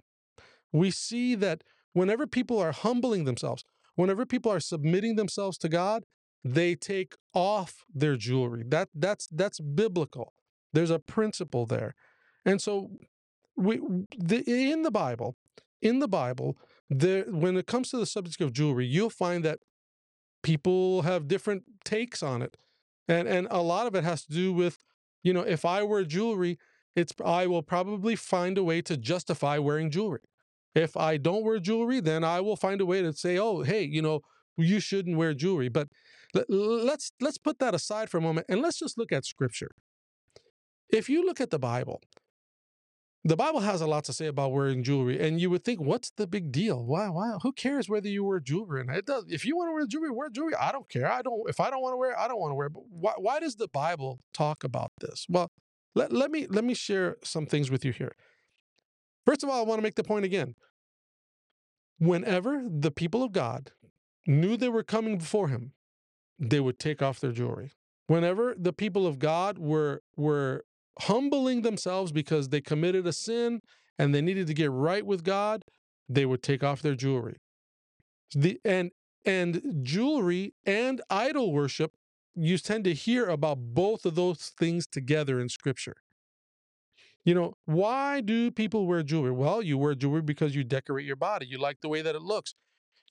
We 0.71 0.91
see 0.91 1.34
that 1.36 1.63
whenever 1.93 2.28
people 2.28 2.60
are 2.60 2.73
humbling 2.73 3.23
themselves, 3.23 3.63
whenever 3.95 4.26
people 4.26 4.52
are 4.52 4.60
submitting 4.60 5.15
themselves 5.15 5.58
to 5.60 5.69
God, 5.69 6.04
they 6.43 6.76
take 6.76 7.15
off 7.34 7.86
their 7.93 8.15
jewelry. 8.17 8.63
That 8.67 8.89
that's 8.93 9.28
that's 9.32 9.60
biblical. 9.60 10.34
There's 10.77 10.91
a 10.91 10.99
principle 10.99 11.65
there. 11.65 11.95
And 12.45 12.61
so 12.61 12.91
we 13.55 13.81
the, 14.15 14.43
in 14.45 14.83
the 14.83 14.91
Bible, 14.91 15.35
in 15.81 15.97
the 15.97 16.07
Bible, 16.07 16.55
there 16.87 17.23
when 17.23 17.57
it 17.57 17.65
comes 17.65 17.89
to 17.89 17.97
the 17.97 18.05
subject 18.05 18.39
of 18.41 18.53
jewelry, 18.53 18.85
you'll 18.85 19.09
find 19.09 19.43
that 19.43 19.57
people 20.43 21.01
have 21.01 21.27
different 21.27 21.63
takes 21.83 22.21
on 22.21 22.43
it. 22.43 22.57
And 23.07 23.27
and 23.27 23.47
a 23.49 23.63
lot 23.63 23.87
of 23.87 23.95
it 23.95 24.03
has 24.03 24.23
to 24.25 24.31
do 24.31 24.53
with 24.53 24.77
you 25.23 25.33
know 25.33 25.41
if 25.41 25.65
i 25.65 25.81
wear 25.81 26.03
jewelry 26.03 26.59
it's 26.95 27.11
i 27.25 27.47
will 27.47 27.63
probably 27.63 28.15
find 28.15 28.55
a 28.59 28.63
way 28.63 28.83
to 28.83 28.95
justify 28.97 29.57
wearing 29.57 29.89
jewelry. 29.89 30.21
If 30.75 30.95
i 30.95 31.17
don't 31.17 31.43
wear 31.43 31.57
jewelry 31.57 32.01
then 32.01 32.23
i 32.23 32.39
will 32.39 32.55
find 32.55 32.81
a 32.81 32.85
way 32.85 33.01
to 33.01 33.13
say 33.13 33.39
oh 33.39 33.63
hey 33.63 33.81
you 33.81 34.03
know 34.03 34.19
you 34.57 34.79
shouldn't 34.79 35.17
wear 35.17 35.33
jewelry. 35.33 35.69
But 35.69 35.87
let's 36.47 37.11
let's 37.19 37.39
put 37.39 37.57
that 37.57 37.73
aside 37.73 38.11
for 38.11 38.19
a 38.19 38.21
moment 38.21 38.45
and 38.47 38.61
let's 38.61 38.77
just 38.77 38.95
look 38.95 39.11
at 39.11 39.25
scripture 39.25 39.71
if 40.89 41.10
you 41.10 41.26
look 41.26 41.41
at 41.41 41.50
the 41.50 41.60
bible 41.60 42.02
the 43.28 43.36
Bible 43.36 43.60
has 43.60 43.82
a 43.82 43.88
lot 43.88 44.06
to 44.06 44.13
say 44.13 44.28
about 44.28 44.54
wearing 44.54 44.84
jewelry, 44.84 45.19
and 45.19 45.41
you 45.41 45.50
would 45.50 45.65
think, 45.65 45.82
what's 45.82 46.12
the 46.12 46.26
big 46.26 46.52
deal? 46.52 46.86
Why, 46.86 47.10
why? 47.10 47.34
Who 47.41 47.52
cares 47.52 47.89
whether 47.89 48.08
you 48.08 48.23
wear 48.23 48.39
jewelry? 48.39 48.82
And 48.82 48.89
it 48.89 49.06
does. 49.06 49.26
If 49.28 49.43
you 49.43 49.58
want 49.58 49.69
to 49.69 49.73
wear 49.73 49.86
jewelry, 49.86 50.12
wear 50.12 50.30
jewelry. 50.30 50.56
I 50.56 50.71
don't 50.71 50.88
care. 50.88 51.12
I 51.12 51.21
don't. 51.21 51.50
If 51.50 51.60
I 51.60 51.69
don't 51.69 51.82
want 51.82 51.93
to 51.93 51.97
wear, 51.97 52.12
it, 52.12 52.17
I 52.17 52.28
don't 52.28 52.39
want 52.39 52.52
to 52.52 52.56
wear. 52.56 52.67
It. 52.67 52.73
But 52.73 52.84
why? 52.89 53.13
Why 53.17 53.39
does 53.39 53.56
the 53.56 53.67
Bible 53.67 54.19
talk 54.34 54.63
about 54.63 54.91
this? 55.02 55.26
Well, 55.28 55.52
let 55.93 56.13
let 56.13 56.32
me 56.32 56.47
let 56.47 56.63
me 56.63 56.73
share 56.73 57.17
some 57.23 57.45
things 57.45 57.69
with 57.69 57.84
you 57.84 57.91
here. 57.91 58.15
First 59.26 59.43
of 59.43 59.50
all, 59.50 59.60
I 59.60 59.63
want 59.63 59.80
to 59.80 59.84
make 59.84 59.95
the 59.95 60.04
point 60.04 60.23
again. 60.23 60.56
Whenever 62.00 62.63
the 62.69 62.91
people 62.91 63.23
of 63.23 63.34
God 63.34 63.71
knew 64.26 64.56
they 64.56 64.69
were 64.69 64.84
coming 64.84 65.17
before 65.17 65.50
Him, 65.50 65.73
they 66.39 66.62
would 66.62 66.80
take 66.80 67.02
off 67.02 67.19
their 67.19 67.32
jewelry. 67.34 67.71
Whenever 68.06 68.56
the 68.58 68.71
people 68.71 69.06
of 69.06 69.19
God 69.19 69.58
were 69.58 70.02
were 70.15 70.63
humbling 71.01 71.62
themselves 71.62 72.12
because 72.12 72.49
they 72.49 72.62
committed 72.62 73.05
a 73.07 73.13
sin 73.13 73.62
and 73.97 74.13
they 74.13 74.21
needed 74.21 74.47
to 74.47 74.53
get 74.53 74.71
right 74.71 75.05
with 75.05 75.23
God, 75.23 75.63
they 76.10 76.25
would 76.25 76.43
take 76.43 76.63
off 76.63 76.81
their 76.81 76.95
jewelry. 76.95 77.38
The 78.33 78.60
and 78.65 78.91
and 79.25 79.81
jewelry 79.83 80.53
and 80.65 81.01
idol 81.10 81.51
worship, 81.51 81.93
you 82.36 82.57
tend 82.57 82.83
to 82.86 82.93
hear 82.93 83.25
about 83.25 83.57
both 83.57 84.05
of 84.05 84.15
those 84.15 84.53
things 84.57 84.88
together 84.88 85.39
in 85.39 85.49
scripture. 85.49 85.97
You 87.25 87.33
know, 87.33 87.55
why 87.65 88.21
do 88.21 88.51
people 88.51 88.88
wear 88.88 89.03
jewelry? 89.03 89.31
Well, 89.31 89.62
you 89.62 89.77
wear 89.77 89.95
jewelry 89.95 90.21
because 90.21 90.55
you 90.55 90.63
decorate 90.63 91.05
your 91.05 91.17
body. 91.17 91.45
You 91.45 91.57
like 91.57 91.81
the 91.81 91.89
way 91.89 92.01
that 92.01 92.15
it 92.15 92.21
looks. 92.21 92.53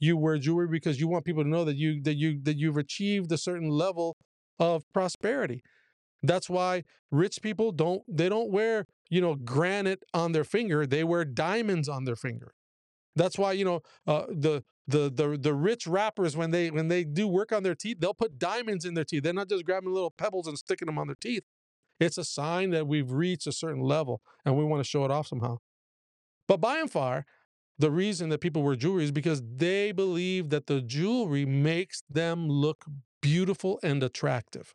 You 0.01 0.16
wear 0.16 0.38
jewelry 0.38 0.68
because 0.68 0.99
you 0.99 1.09
want 1.09 1.25
people 1.25 1.42
to 1.42 1.49
know 1.49 1.64
that 1.64 1.77
you 1.77 2.03
that 2.03 2.14
you 2.14 2.40
that 2.42 2.57
you've 2.57 2.77
achieved 2.79 3.31
a 3.33 3.38
certain 3.38 3.68
level 3.68 4.16
of 4.59 4.85
prosperity. 4.92 5.62
That's 6.22 6.50
why 6.50 6.85
rich 7.11 7.40
people 7.42 7.72
don't 7.72 8.02
they 8.09 8.29
don't 8.29 8.50
wear, 8.50 8.87
you 9.11 9.20
know, 9.20 9.35
granite 9.35 10.02
on 10.14 10.33
their 10.33 10.44
finger, 10.44 10.87
they 10.87 11.05
wear 11.05 11.24
diamonds 11.24 11.88
on 11.88 12.05
their 12.05 12.16
finger. 12.16 12.52
That's 13.14 13.38
why, 13.38 13.52
you 13.52 13.64
know, 13.64 13.81
uh, 14.07 14.26
the 14.29 14.62
the 14.87 15.11
the 15.12 15.38
the 15.40 15.55
rich 15.55 15.87
rappers 15.87 16.37
when 16.37 16.50
they 16.50 16.70
when 16.70 16.88
they 16.88 17.05
do 17.05 17.26
work 17.26 17.52
on 17.52 17.62
their 17.62 17.74
teeth, 17.74 17.98
they'll 18.00 18.14
put 18.14 18.38
diamonds 18.38 18.85
in 18.85 18.94
their 18.94 19.05
teeth. 19.05 19.22
They're 19.22 19.33
not 19.33 19.48
just 19.48 19.64
grabbing 19.64 19.92
little 19.92 20.12
pebbles 20.16 20.46
and 20.46 20.59
sticking 20.59 20.87
them 20.87 20.98
on 20.98 21.07
their 21.07 21.16
teeth. 21.20 21.44
It's 21.98 22.18
a 22.18 22.24
sign 22.24 22.70
that 22.70 22.87
we've 22.87 23.11
reached 23.11 23.46
a 23.46 23.52
certain 23.52 23.81
level 23.81 24.20
and 24.44 24.57
we 24.57 24.64
want 24.64 24.85
to 24.85 24.88
show 24.88 25.05
it 25.05 25.11
off 25.11 25.29
somehow. 25.29 25.59
But 26.46 26.61
by 26.61 26.79
and 26.79 26.90
far, 26.90 27.24
the 27.79 27.90
reason 27.90 28.29
that 28.31 28.40
people 28.40 28.62
wear 28.62 28.76
jewelry 28.76 29.05
is 29.05 29.12
because 29.12 29.42
they 29.42 29.92
believe 29.92 30.50
that 30.50 30.66
the 30.66 30.81
jewelry 30.81 31.44
makes 31.44 32.02
them 32.09 32.48
look 32.48 32.85
beautiful 33.20 33.79
and 33.83 34.02
attractive. 34.02 34.74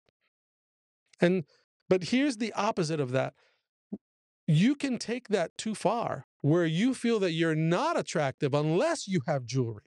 And 1.22 1.46
but 1.88 2.06
here's 2.06 2.38
the 2.38 2.52
opposite 2.54 3.00
of 3.00 3.12
that. 3.12 3.34
You 4.48 4.76
can 4.76 4.98
take 4.98 5.28
that 5.30 5.58
too 5.58 5.76
far 5.76 6.26
where 6.42 6.66
you 6.66 6.94
feel 6.94 7.20
that 7.20 7.32
you're 7.32 7.56
not 7.56 7.98
attractive 7.98 8.54
unless 8.54 9.08
you 9.08 9.22
have 9.28 9.46
jewelry. 9.46 9.84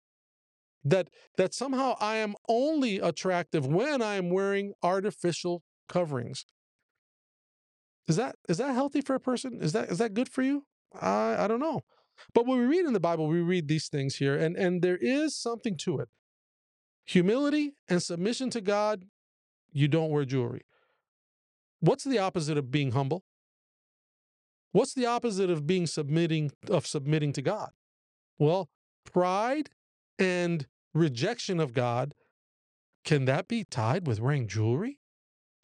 That 0.84 1.08
that 1.36 1.52
somehow 1.52 1.96
I 2.00 2.16
am 2.16 2.34
only 2.48 2.98
attractive 2.98 3.66
when 3.66 4.00
I 4.00 4.14
am 4.14 4.30
wearing 4.30 4.72
artificial 4.82 5.62
coverings. 5.88 6.44
Is 8.06 8.16
that 8.16 8.36
is 8.48 8.58
that 8.58 8.74
healthy 8.74 9.00
for 9.00 9.14
a 9.14 9.20
person? 9.20 9.58
Is 9.60 9.72
that 9.72 9.90
is 9.90 9.98
that 9.98 10.14
good 10.14 10.28
for 10.28 10.42
you? 10.42 10.64
I 11.00 11.44
I 11.44 11.48
don't 11.48 11.60
know. 11.60 11.82
But 12.32 12.46
when 12.46 12.58
we 12.58 12.66
read 12.66 12.86
in 12.86 12.92
the 12.92 13.00
Bible, 13.00 13.26
we 13.26 13.40
read 13.40 13.66
these 13.66 13.88
things 13.88 14.16
here, 14.16 14.36
and, 14.36 14.56
and 14.56 14.82
there 14.82 14.98
is 15.00 15.36
something 15.36 15.76
to 15.78 15.98
it. 15.98 16.08
Humility 17.06 17.72
and 17.88 18.02
submission 18.02 18.50
to 18.50 18.60
God, 18.60 19.06
you 19.72 19.88
don't 19.88 20.10
wear 20.10 20.24
jewelry. 20.24 20.62
What's 21.84 22.04
the 22.04 22.18
opposite 22.18 22.56
of 22.56 22.70
being 22.70 22.92
humble? 22.92 23.24
What's 24.72 24.94
the 24.94 25.04
opposite 25.04 25.50
of 25.50 25.66
being 25.66 25.86
submitting 25.86 26.50
of 26.70 26.86
submitting 26.86 27.34
to 27.34 27.42
God? 27.42 27.72
Well, 28.38 28.70
pride 29.04 29.68
and 30.18 30.66
rejection 30.94 31.60
of 31.60 31.74
God, 31.74 32.14
can 33.04 33.26
that 33.26 33.48
be 33.48 33.64
tied 33.64 34.06
with 34.06 34.18
wearing 34.18 34.48
jewelry? 34.48 34.98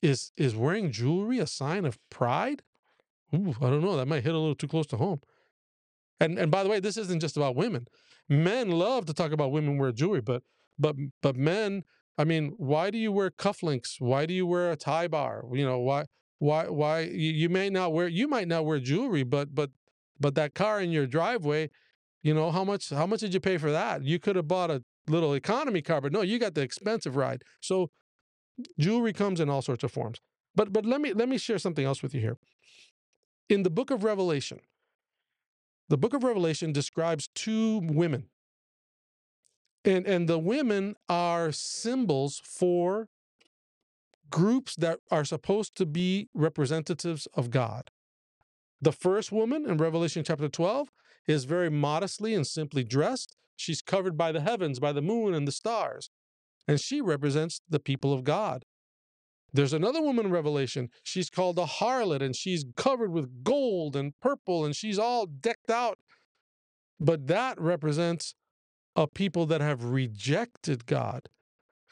Is 0.02 0.32
is 0.36 0.54
wearing 0.54 0.92
jewelry 0.92 1.38
a 1.38 1.46
sign 1.46 1.86
of 1.86 1.98
pride? 2.10 2.62
Ooh, 3.34 3.54
I 3.58 3.70
don't 3.70 3.82
know. 3.82 3.96
That 3.96 4.06
might 4.06 4.22
hit 4.22 4.34
a 4.34 4.38
little 4.38 4.54
too 4.54 4.68
close 4.68 4.86
to 4.88 4.98
home. 4.98 5.22
And 6.20 6.38
and 6.38 6.50
by 6.50 6.62
the 6.62 6.68
way, 6.68 6.80
this 6.80 6.98
isn't 6.98 7.20
just 7.20 7.38
about 7.38 7.56
women. 7.56 7.86
Men 8.28 8.70
love 8.70 9.06
to 9.06 9.14
talk 9.14 9.32
about 9.32 9.52
women 9.52 9.78
wear 9.78 9.90
jewelry, 9.90 10.20
but 10.20 10.42
but 10.78 10.96
but 11.22 11.34
men, 11.34 11.84
I 12.18 12.24
mean, 12.24 12.54
why 12.56 12.90
do 12.90 12.98
you 12.98 13.12
wear 13.12 13.30
cufflinks? 13.30 14.00
Why 14.00 14.26
do 14.26 14.34
you 14.34 14.46
wear 14.46 14.70
a 14.70 14.76
tie 14.76 15.08
bar? 15.08 15.44
You 15.52 15.64
know, 15.64 15.78
why 15.78 16.06
why 16.38 16.68
why 16.68 17.00
you, 17.00 17.32
you 17.32 17.48
may 17.48 17.70
not 17.70 17.92
wear 17.92 18.08
you 18.08 18.28
might 18.28 18.48
not 18.48 18.64
wear 18.64 18.78
jewelry, 18.78 19.22
but 19.22 19.54
but 19.54 19.70
but 20.18 20.34
that 20.34 20.54
car 20.54 20.80
in 20.80 20.90
your 20.90 21.06
driveway, 21.06 21.70
you 22.22 22.34
know, 22.34 22.50
how 22.50 22.64
much 22.64 22.90
how 22.90 23.06
much 23.06 23.20
did 23.20 23.34
you 23.34 23.40
pay 23.40 23.58
for 23.58 23.70
that? 23.72 24.04
You 24.04 24.18
could 24.18 24.36
have 24.36 24.48
bought 24.48 24.70
a 24.70 24.82
little 25.08 25.34
economy 25.34 25.82
car, 25.82 26.00
but 26.00 26.12
no, 26.12 26.22
you 26.22 26.38
got 26.38 26.54
the 26.54 26.62
expensive 26.62 27.16
ride. 27.16 27.42
So 27.60 27.90
jewelry 28.78 29.12
comes 29.12 29.40
in 29.40 29.48
all 29.48 29.62
sorts 29.62 29.84
of 29.84 29.92
forms. 29.92 30.20
But 30.54 30.72
but 30.72 30.84
let 30.84 31.00
me 31.00 31.12
let 31.12 31.28
me 31.28 31.38
share 31.38 31.58
something 31.58 31.84
else 31.84 32.02
with 32.02 32.14
you 32.14 32.20
here. 32.20 32.36
In 33.48 33.62
the 33.62 33.70
book 33.70 33.90
of 33.90 34.04
Revelation, 34.04 34.60
the 35.88 35.98
book 35.98 36.14
of 36.14 36.22
Revelation 36.22 36.72
describes 36.72 37.28
two 37.34 37.80
women. 37.84 38.28
And, 39.84 40.06
and 40.06 40.28
the 40.28 40.38
women 40.38 40.94
are 41.08 41.52
symbols 41.52 42.42
for 42.44 43.08
groups 44.30 44.76
that 44.76 45.00
are 45.10 45.24
supposed 45.24 45.76
to 45.76 45.86
be 45.86 46.28
representatives 46.34 47.26
of 47.34 47.50
God. 47.50 47.90
The 48.80 48.92
first 48.92 49.32
woman 49.32 49.68
in 49.68 49.76
Revelation 49.76 50.24
chapter 50.24 50.48
12 50.48 50.88
is 51.26 51.44
very 51.44 51.70
modestly 51.70 52.34
and 52.34 52.46
simply 52.46 52.84
dressed. 52.84 53.36
She's 53.56 53.82
covered 53.82 54.16
by 54.16 54.32
the 54.32 54.40
heavens, 54.40 54.78
by 54.78 54.92
the 54.92 55.02
moon 55.02 55.34
and 55.34 55.46
the 55.46 55.52
stars, 55.52 56.10
and 56.66 56.80
she 56.80 57.00
represents 57.00 57.60
the 57.68 57.80
people 57.80 58.12
of 58.12 58.24
God. 58.24 58.64
There's 59.52 59.72
another 59.72 60.00
woman 60.00 60.26
in 60.26 60.32
Revelation. 60.32 60.88
She's 61.02 61.28
called 61.28 61.58
a 61.58 61.64
harlot 61.64 62.22
and 62.22 62.36
she's 62.36 62.64
covered 62.76 63.10
with 63.10 63.42
gold 63.42 63.96
and 63.96 64.12
purple 64.20 64.64
and 64.64 64.74
she's 64.76 64.98
all 64.98 65.26
decked 65.26 65.70
out. 65.70 65.98
But 67.00 67.26
that 67.26 67.60
represents 67.60 68.34
a 68.96 69.06
people 69.06 69.46
that 69.46 69.60
have 69.60 69.84
rejected 69.84 70.86
God. 70.86 71.28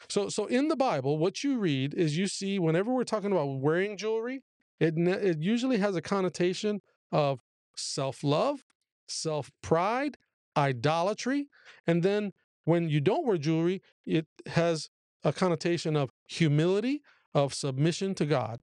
So, 0.07 0.29
so 0.29 0.45
in 0.45 0.69
the 0.69 0.75
Bible, 0.75 1.17
what 1.17 1.43
you 1.43 1.59
read 1.59 1.93
is 1.93 2.17
you 2.17 2.27
see 2.27 2.59
whenever 2.59 2.93
we're 2.93 3.03
talking 3.03 3.31
about 3.31 3.59
wearing 3.59 3.97
jewelry, 3.97 4.41
it, 4.79 4.97
it 4.97 5.39
usually 5.41 5.77
has 5.77 5.95
a 5.95 6.01
connotation 6.01 6.81
of 7.11 7.39
self 7.75 8.23
love, 8.23 8.63
self 9.07 9.51
pride, 9.61 10.17
idolatry. 10.55 11.47
And 11.85 12.03
then 12.03 12.31
when 12.65 12.89
you 12.89 13.01
don't 13.01 13.25
wear 13.25 13.37
jewelry, 13.37 13.81
it 14.05 14.27
has 14.47 14.89
a 15.23 15.33
connotation 15.33 15.95
of 15.95 16.11
humility, 16.27 17.01
of 17.33 17.53
submission 17.53 18.15
to 18.15 18.25
God. 18.25 18.59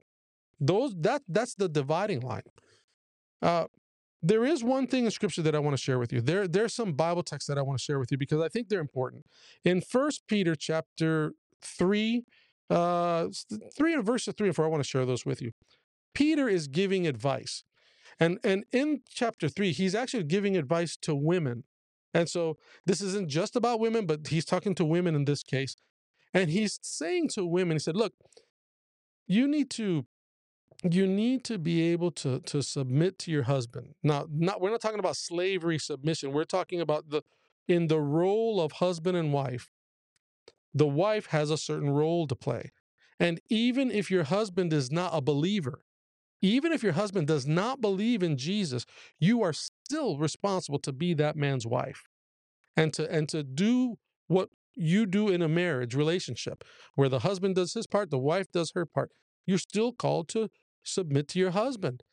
Those 0.60 0.96
that 1.00 1.22
that's 1.28 1.56
the 1.56 1.68
dividing 1.68 2.22
line. 2.22 2.44
Uh, 3.42 3.66
there 4.28 4.44
is 4.44 4.64
one 4.64 4.88
thing 4.88 5.06
in 5.06 5.12
scripture 5.12 5.44
that 5.44 5.56
I 5.56 5.60
want 5.60 5.78
to 5.78 5.82
share 5.82 6.00
with 6.00 6.12
you. 6.12 6.20
There 6.20 6.48
there's 6.48 6.74
some 6.74 6.94
Bible 6.94 7.22
texts 7.22 7.48
that 7.48 7.60
I 7.60 7.62
want 7.62 7.78
to 7.78 7.84
share 7.84 8.00
with 8.00 8.12
you 8.12 8.18
because 8.18 8.42
I 8.42 8.50
think 8.50 8.70
they're 8.70 8.80
important. 8.80 9.26
In 9.64 9.82
First 9.82 10.24
Peter 10.28 10.56
chapter 10.56 11.34
three, 11.62 12.24
uh, 12.72 13.28
three 13.78 13.94
and 13.94 14.04
verses 14.04 14.34
three 14.36 14.48
and 14.48 14.56
four, 14.56 14.66
I 14.66 14.70
want 14.70 14.84
to 14.84 14.90
share 14.90 15.06
those 15.06 15.26
with 15.26 15.44
you. 15.44 15.52
Peter 16.16 16.50
is 16.50 16.68
giving 16.68 17.06
advice, 17.06 17.64
and 18.20 18.40
and 18.44 18.66
in 18.72 19.02
chapter 19.08 19.48
three, 19.48 19.72
he's 19.72 19.94
actually 19.94 20.24
giving 20.24 20.58
advice 20.58 20.98
to 21.04 21.14
women. 21.14 21.64
And 22.16 22.28
so 22.28 22.58
this 22.86 23.02
isn't 23.02 23.30
just 23.30 23.56
about 23.56 23.80
women, 23.80 24.08
but 24.08 24.28
he's 24.28 24.46
talking 24.46 24.74
to 24.76 24.86
women 24.86 25.14
in 25.16 25.26
this 25.26 25.44
case. 25.44 25.76
And 26.34 26.50
he's 26.50 26.80
saying 26.82 27.28
to 27.30 27.46
women, 27.46 27.76
he 27.76 27.80
said, 27.80 27.96
Look, 27.96 28.14
you 29.28 29.48
need 29.48 29.70
to 29.72 30.06
you 30.94 31.08
need 31.08 31.44
to 31.46 31.58
be 31.58 31.82
able 31.92 32.12
to 32.12 32.40
to 32.42 32.62
submit 32.62 33.18
to 33.20 33.32
your 33.32 33.44
husband. 33.44 33.96
Now, 34.04 34.28
not 34.30 34.62
we're 34.62 34.70
not 34.70 34.82
talking 34.82 35.00
about 35.00 35.18
slavery 35.18 35.80
submission. 35.80 36.32
We're 36.32 36.44
talking 36.44 36.82
about 36.82 37.10
the 37.10 37.24
in 37.68 37.88
the 37.88 38.00
role 38.00 38.62
of 38.62 38.74
husband 38.74 39.18
and 39.18 39.34
wife. 39.34 39.70
The 40.74 40.88
wife 40.88 41.28
has 41.28 41.50
a 41.50 41.58
certain 41.58 41.90
role 41.90 42.28
to 42.28 42.36
play. 42.36 42.72
And 43.20 43.40
even 43.50 43.90
if 43.90 44.12
your 44.12 44.26
husband 44.26 44.74
is 44.74 44.92
not 44.92 45.12
a 45.14 45.22
believer, 45.22 45.86
even 46.42 46.72
if 46.74 46.84
your 46.84 46.94
husband 46.94 47.28
does 47.28 47.48
not 47.48 47.82
believe 47.82 48.22
in 48.22 48.38
Jesus, 48.38 48.86
you 49.18 49.42
are 49.42 49.54
still 49.54 50.18
responsible 50.18 50.80
to 50.80 50.92
be 50.92 51.14
that 51.14 51.36
man's 51.36 51.66
wife 51.66 52.04
and 52.76 52.94
to 52.94 53.10
and 53.12 53.28
to 53.30 53.42
do 53.42 53.98
what 54.28 54.50
you 54.76 55.06
do 55.06 55.30
in 55.30 55.42
a 55.42 55.48
marriage 55.48 55.96
relationship 55.96 56.64
where 56.96 57.10
the 57.10 57.20
husband 57.20 57.56
does 57.56 57.74
his 57.74 57.88
part, 57.88 58.12
the 58.12 58.20
wife 58.20 58.52
does 58.52 58.72
her 58.76 58.86
part. 58.86 59.12
You're 59.46 59.58
still 59.58 59.94
called 59.94 60.28
to 60.30 60.50
submit 60.86 61.28
to 61.30 61.40
your 61.40 61.52
husband. 61.52 62.04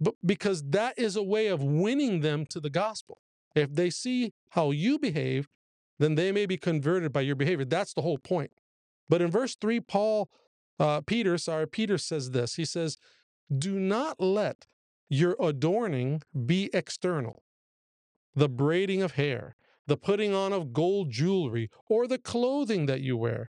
But 0.00 0.14
because 0.24 0.62
that 0.70 0.98
is 0.98 1.14
a 1.14 1.22
way 1.22 1.46
of 1.46 1.62
winning 1.62 2.20
them 2.20 2.44
to 2.46 2.60
the 2.60 2.70
gospel. 2.70 3.18
If 3.54 3.74
they 3.74 3.90
see 3.90 4.32
how 4.50 4.70
you 4.70 4.98
behave, 4.98 5.48
then 5.98 6.16
they 6.16 6.32
may 6.32 6.46
be 6.46 6.56
converted 6.56 7.12
by 7.12 7.20
your 7.20 7.36
behavior. 7.36 7.64
That's 7.64 7.94
the 7.94 8.02
whole 8.02 8.18
point. 8.18 8.50
But 9.08 9.22
in 9.22 9.30
verse 9.30 9.56
3, 9.60 9.80
Paul, 9.80 10.30
uh, 10.80 11.02
Peter, 11.02 11.38
sorry, 11.38 11.68
Peter 11.68 11.98
says 11.98 12.30
this. 12.30 12.54
He 12.54 12.64
says, 12.64 12.96
Do 13.56 13.78
not 13.78 14.20
let 14.20 14.66
your 15.08 15.36
adorning 15.38 16.22
be 16.46 16.70
external, 16.72 17.42
the 18.34 18.48
braiding 18.48 19.02
of 19.02 19.12
hair, 19.12 19.54
the 19.86 19.96
putting 19.96 20.34
on 20.34 20.52
of 20.52 20.72
gold 20.72 21.10
jewelry, 21.10 21.70
or 21.88 22.06
the 22.06 22.18
clothing 22.18 22.86
that 22.86 23.02
you 23.02 23.16
wear. 23.16 23.50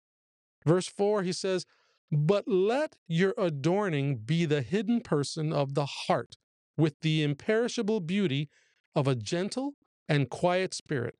Verse 0.65 0.87
4, 0.87 1.23
he 1.23 1.33
says, 1.33 1.65
But 2.11 2.47
let 2.47 2.95
your 3.07 3.33
adorning 3.37 4.17
be 4.17 4.45
the 4.45 4.61
hidden 4.61 5.01
person 5.01 5.53
of 5.53 5.75
the 5.75 5.85
heart, 5.85 6.37
with 6.77 6.99
the 7.01 7.23
imperishable 7.23 7.99
beauty 7.99 8.49
of 8.95 9.07
a 9.07 9.15
gentle 9.15 9.75
and 10.07 10.29
quiet 10.29 10.73
spirit, 10.73 11.15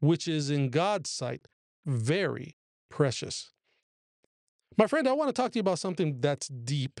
which 0.00 0.28
is 0.28 0.50
in 0.50 0.70
God's 0.70 1.10
sight 1.10 1.48
very 1.84 2.56
precious. 2.88 3.52
My 4.78 4.86
friend, 4.86 5.08
I 5.08 5.12
want 5.12 5.28
to 5.28 5.32
talk 5.32 5.52
to 5.52 5.56
you 5.56 5.60
about 5.62 5.80
something 5.80 6.20
that's 6.20 6.48
deep 6.48 7.00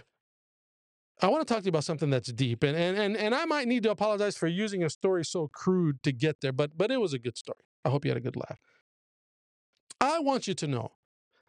I 1.22 1.28
want 1.28 1.46
to 1.46 1.54
talk 1.54 1.62
to 1.62 1.66
you 1.66 1.70
about 1.70 1.84
something 1.84 2.10
that's 2.10 2.32
deep, 2.32 2.64
and 2.64 2.76
and 2.76 2.98
and 2.98 3.16
and 3.16 3.34
I 3.34 3.44
might 3.44 3.68
need 3.68 3.84
to 3.84 3.90
apologize 3.92 4.36
for 4.36 4.48
using 4.48 4.82
a 4.82 4.90
story 4.90 5.24
so 5.24 5.48
crude 5.54 6.02
to 6.02 6.12
get 6.12 6.40
there, 6.40 6.52
but 6.52 6.76
but 6.76 6.90
it 6.90 7.00
was 7.00 7.12
a 7.12 7.18
good 7.18 7.38
story. 7.38 7.60
I 7.84 7.90
hope 7.90 8.04
you 8.04 8.10
had 8.10 8.18
a 8.18 8.20
good 8.20 8.36
laugh. 8.36 8.58
I 10.00 10.18
want 10.18 10.48
you 10.48 10.54
to 10.54 10.66
know 10.66 10.92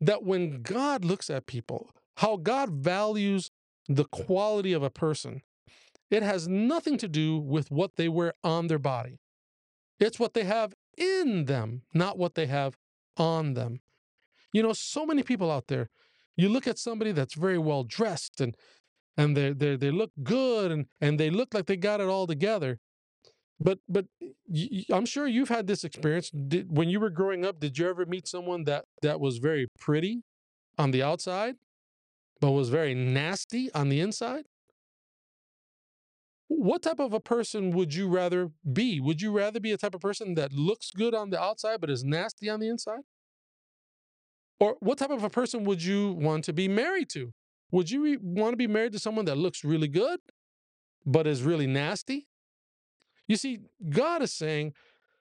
that 0.02 0.24
when 0.24 0.62
God 0.62 1.06
looks 1.06 1.30
at 1.30 1.48
people, 1.48 1.92
how 2.18 2.38
God 2.38 2.70
values 2.72 3.50
the 3.88 4.06
quality 4.06 4.74
of 4.74 4.84
a 4.84 4.90
person 4.90 5.42
It 6.12 6.24
has 6.24 6.48
nothing 6.48 6.98
to 7.00 7.08
do 7.08 7.38
with 7.38 7.72
what 7.72 7.96
they 7.96 8.08
wear 8.10 8.34
on 8.44 8.68
their 8.68 8.80
body. 8.80 9.20
It's 10.00 10.20
what 10.20 10.34
they 10.34 10.44
have 10.46 10.74
in 10.98 11.46
them, 11.46 11.84
not 11.94 12.18
what 12.18 12.36
they 12.36 12.48
have 12.48 12.78
on 13.18 13.54
them. 13.56 13.82
You 14.54 14.64
know, 14.64 14.74
so 14.74 15.06
many 15.06 15.24
people 15.24 15.52
out 15.52 15.68
there, 15.68 15.90
you 16.38 16.50
look 16.50 16.68
at 16.68 16.80
somebody 16.80 17.12
that's 17.12 17.36
very 17.36 17.58
well 17.58 17.84
dressed 17.84 18.42
and 18.42 18.56
and 19.18 19.38
they 19.38 19.54
they 19.54 19.76
they 19.78 19.92
look 19.92 20.12
good 20.24 20.72
and 20.72 20.88
and 21.02 21.20
they 21.20 21.30
look 21.30 21.54
like 21.54 21.68
they 21.68 21.78
got 21.78 22.02
it 22.02 22.08
all 22.08 22.28
together. 22.28 22.80
But 23.64 23.80
but 23.88 24.06
I'm 24.92 25.06
sure 25.06 25.26
you've 25.26 25.50
had 25.50 25.68
this 25.68 25.86
experience. 25.86 26.30
Did, 26.30 26.76
when 26.76 26.90
you 26.90 27.00
were 27.00 27.10
growing 27.10 27.46
up, 27.46 27.60
did 27.60 27.78
you 27.78 27.88
ever 27.88 28.06
meet 28.06 28.28
someone 28.28 28.66
that 28.66 28.86
that 29.02 29.22
was 29.22 29.38
very 29.38 29.68
pretty 29.80 30.24
on 30.78 30.92
the 30.92 31.02
outside, 31.02 31.56
but 32.42 32.52
was 32.52 32.70
very 32.70 32.94
nasty 32.94 33.72
on 33.72 33.88
the 33.88 34.02
inside? 34.02 34.46
What 36.50 36.84
type 36.84 37.00
of 37.00 37.14
a 37.14 37.22
person 37.22 37.72
would 37.72 37.94
you 37.94 38.10
rather 38.10 38.52
be? 38.72 39.00
Would 39.00 39.22
you 39.22 39.32
rather 39.32 39.60
be 39.62 39.72
a 39.72 39.78
type 39.78 39.96
of 39.96 40.02
person 40.02 40.36
that 40.36 40.52
looks 40.52 40.92
good 40.92 41.16
on 41.16 41.30
the 41.30 41.42
outside 41.42 41.80
but 41.80 41.90
is 41.90 42.04
nasty 42.04 42.50
on 42.50 42.60
the 42.60 42.68
inside? 42.68 43.02
Or 44.60 44.76
what 44.82 44.98
type 44.98 45.10
of 45.10 45.24
a 45.24 45.30
person 45.30 45.64
would 45.64 45.84
you 45.84 46.12
want 46.14 46.44
to 46.46 46.54
be 46.54 46.68
married 46.68 47.10
to? 47.12 47.32
Would 47.72 47.90
you 47.90 48.04
re- 48.04 48.18
want 48.22 48.54
to 48.54 48.58
be 48.58 48.68
married 48.68 48.92
to 48.92 49.00
someone 49.00 49.26
that 49.26 49.38
looks 49.38 49.64
really 49.64 49.88
good 49.88 50.20
but 51.06 51.28
is 51.28 51.44
really 51.44 51.68
nasty? 51.68 52.28
You 53.28 53.38
see, 53.38 53.60
God 53.90 54.22
is 54.22 54.34
saying 54.34 54.74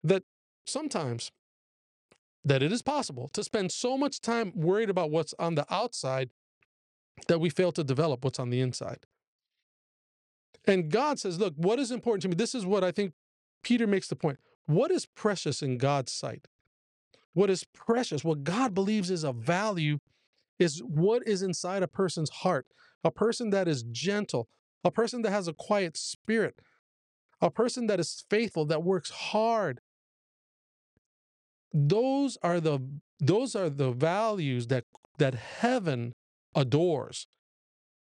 that 0.03 0.23
sometimes 0.67 1.31
that 2.45 2.63
it 2.63 2.73
is 2.73 2.83
possible 2.83 3.29
to 3.33 3.43
spend 3.43 3.73
so 3.73 3.97
much 3.97 4.21
time 4.21 4.53
worried 4.55 4.91
about 4.91 5.11
what's 5.11 5.35
on 5.39 5.55
the 5.55 5.67
outside 5.73 6.31
that 7.29 7.41
we 7.41 7.49
fail 7.49 7.73
to 7.73 7.85
develop 7.85 8.25
what's 8.25 8.39
on 8.39 8.51
the 8.51 8.61
inside. 8.61 9.07
And 10.67 10.91
God 10.91 11.19
says, 11.19 11.39
look, 11.39 11.55
what 11.57 11.79
is 11.79 11.91
important 11.91 12.23
to 12.23 12.29
me? 12.29 12.35
This 12.35 12.55
is 12.55 12.67
what 12.67 12.85
I 12.85 12.91
think 12.91 13.13
Peter 13.63 13.87
makes 13.87 14.09
the 14.09 14.17
point. 14.17 14.39
What 14.67 14.91
is 14.91 15.07
precious 15.07 15.63
in 15.63 15.79
God's 15.79 16.13
sight? 16.13 16.49
What 17.33 17.51
is 17.51 17.65
precious, 17.65 18.25
what 18.25 18.45
God 18.45 18.75
believes 18.75 19.11
is 19.11 19.25
of 19.25 19.37
value, 19.37 19.99
is 20.59 20.81
what 20.81 21.27
is 21.27 21.43
inside 21.43 21.83
a 21.83 21.89
person's 21.89 22.31
heart. 22.31 22.67
A 23.03 23.11
person 23.11 23.51
that 23.51 23.69
is 23.69 23.83
gentle, 23.83 24.49
a 24.85 24.91
person 24.91 25.23
that 25.23 25.33
has 25.33 25.49
a 25.49 25.53
quiet 25.53 25.97
spirit, 25.97 26.59
a 27.45 27.51
person 27.51 27.87
that 27.87 28.01
is 28.01 28.25
faithful, 28.31 28.65
that 28.65 28.83
works 28.83 29.11
hard. 29.11 29.81
Those 31.73 32.39
are 32.43 32.59
the 32.59 32.81
those 33.21 33.55
are 33.55 33.69
the 33.69 33.93
values 33.93 34.69
that 34.69 34.85
that 35.19 35.35
heaven 35.35 36.15
adores, 36.55 37.27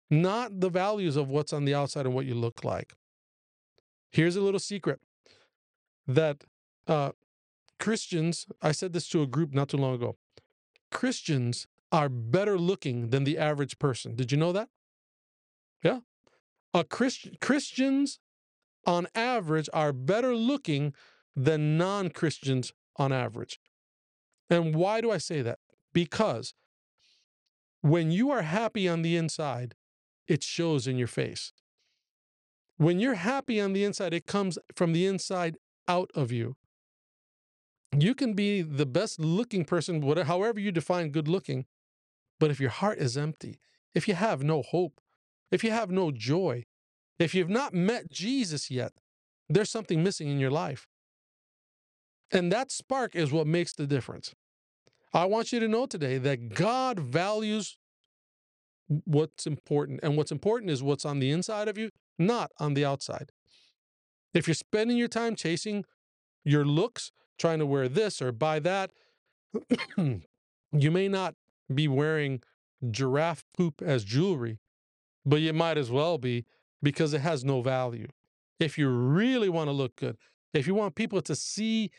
not 0.09 0.61
the 0.61 0.69
values 0.69 1.17
of 1.17 1.27
what's 1.27 1.51
on 1.51 1.65
the 1.65 1.75
outside 1.75 2.05
and 2.05 2.15
what 2.15 2.25
you 2.25 2.35
look 2.35 2.63
like. 2.63 2.93
Here's 4.11 4.37
a 4.37 4.41
little 4.41 4.59
secret 4.59 5.01
that 6.07 6.45
uh, 6.87 7.11
Christians, 7.79 8.47
I 8.61 8.71
said 8.71 8.93
this 8.93 9.09
to 9.09 9.21
a 9.21 9.27
group 9.27 9.53
not 9.53 9.69
too 9.69 9.77
long 9.77 9.95
ago. 9.95 10.15
Christians 10.89 11.67
are 11.91 12.07
better 12.07 12.57
looking 12.57 13.09
than 13.09 13.25
the 13.25 13.37
average 13.37 13.77
person. 13.77 14.15
Did 14.15 14.31
you 14.31 14.37
know 14.37 14.53
that? 14.53 14.69
Yeah. 15.83 15.99
A 16.73 16.85
Christ, 16.85 17.27
Christians 17.41 18.19
on 18.87 19.07
average 19.13 19.69
are 19.73 19.93
better 19.93 20.35
looking 20.35 20.93
than 21.35 21.77
non 21.77 22.09
Christians 22.09 22.71
on 22.95 23.11
average. 23.11 23.59
And 24.49 24.73
why 24.73 25.01
do 25.01 25.11
I 25.11 25.17
say 25.17 25.41
that? 25.43 25.59
Because 25.93 26.53
when 27.81 28.11
you 28.11 28.31
are 28.31 28.41
happy 28.41 28.87
on 28.87 29.01
the 29.01 29.15
inside, 29.15 29.75
it 30.27 30.41
shows 30.41 30.87
in 30.87 30.97
your 30.97 31.07
face. 31.07 31.51
When 32.77 32.99
you're 32.99 33.15
happy 33.15 33.59
on 33.59 33.73
the 33.73 33.83
inside, 33.83 34.13
it 34.13 34.25
comes 34.25 34.57
from 34.75 34.93
the 34.93 35.05
inside 35.05 35.57
out 35.87 36.11
of 36.15 36.31
you. 36.31 36.55
You 37.97 38.13
can 38.13 38.33
be 38.33 38.61
the 38.61 38.85
best 38.85 39.19
looking 39.19 39.65
person, 39.65 40.01
whatever, 40.01 40.27
however 40.27 40.59
you 40.59 40.71
define 40.71 41.09
good 41.09 41.27
looking, 41.27 41.65
but 42.39 42.51
if 42.51 42.59
your 42.59 42.69
heart 42.69 42.99
is 42.99 43.17
empty, 43.17 43.59
if 43.95 44.07
you 44.07 44.13
have 44.13 44.43
no 44.43 44.61
hope, 44.61 45.01
if 45.51 45.63
you 45.63 45.71
have 45.71 45.89
no 45.89 46.11
joy, 46.11 46.65
if 47.19 47.33
you've 47.33 47.49
not 47.49 47.73
met 47.73 48.11
Jesus 48.11 48.69
yet, 48.69 48.93
there's 49.49 49.71
something 49.71 50.03
missing 50.03 50.27
in 50.27 50.39
your 50.39 50.51
life. 50.51 50.87
And 52.31 52.51
that 52.51 52.71
spark 52.71 53.15
is 53.15 53.31
what 53.31 53.47
makes 53.47 53.73
the 53.73 53.87
difference. 53.87 54.33
I 55.13 55.25
want 55.25 55.51
you 55.51 55.59
to 55.59 55.67
know 55.67 55.85
today 55.85 56.17
that 56.17 56.53
God 56.53 56.99
values 56.99 57.77
what's 59.05 59.47
important. 59.47 59.99
And 60.03 60.17
what's 60.17 60.31
important 60.31 60.71
is 60.71 60.83
what's 60.83 61.05
on 61.05 61.19
the 61.19 61.31
inside 61.31 61.67
of 61.67 61.77
you, 61.77 61.89
not 62.17 62.51
on 62.59 62.73
the 62.73 62.85
outside. 62.85 63.31
If 64.33 64.47
you're 64.47 64.55
spending 64.55 64.97
your 64.97 65.07
time 65.07 65.35
chasing 65.35 65.85
your 66.43 66.65
looks, 66.65 67.11
trying 67.37 67.59
to 67.59 67.65
wear 67.65 67.87
this 67.87 68.21
or 68.21 68.31
buy 68.31 68.59
that, 68.59 68.91
you 69.97 70.91
may 70.91 71.07
not 71.07 71.35
be 71.73 71.87
wearing 71.87 72.41
giraffe 72.91 73.43
poop 73.55 73.81
as 73.81 74.03
jewelry, 74.03 74.59
but 75.25 75.41
you 75.41 75.53
might 75.53 75.77
as 75.77 75.89
well 75.89 76.17
be 76.17 76.45
because 76.81 77.13
it 77.13 77.21
has 77.21 77.43
no 77.43 77.61
value. 77.61 78.07
If 78.59 78.77
you 78.77 78.89
really 78.89 79.49
want 79.49 79.67
to 79.67 79.71
look 79.71 79.95
good, 79.95 80.17
if 80.53 80.67
you 80.67 80.73
want 80.73 80.95
people 80.95 81.21
to 81.21 81.35
see 81.35 81.91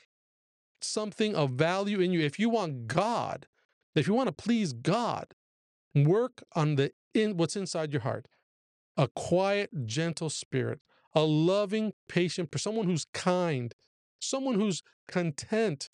something 0.80 1.34
of 1.34 1.50
value 1.50 2.00
in 2.00 2.12
you, 2.12 2.20
if 2.20 2.38
you 2.38 2.48
want 2.48 2.86
God, 2.86 3.46
if 3.94 4.06
you 4.06 4.14
want 4.14 4.28
to 4.28 4.32
please 4.32 4.72
God, 4.72 5.26
work 5.94 6.42
on 6.54 6.76
the 6.76 6.92
in 7.14 7.36
what's 7.36 7.56
inside 7.56 7.92
your 7.92 8.02
heart. 8.02 8.26
A 8.96 9.08
quiet, 9.08 9.86
gentle 9.86 10.30
spirit, 10.30 10.80
a 11.14 11.22
loving, 11.22 11.92
patient, 12.08 12.48
someone 12.56 12.86
who's 12.86 13.06
kind, 13.14 13.74
someone 14.20 14.54
who's 14.54 14.82
content. 15.06 15.88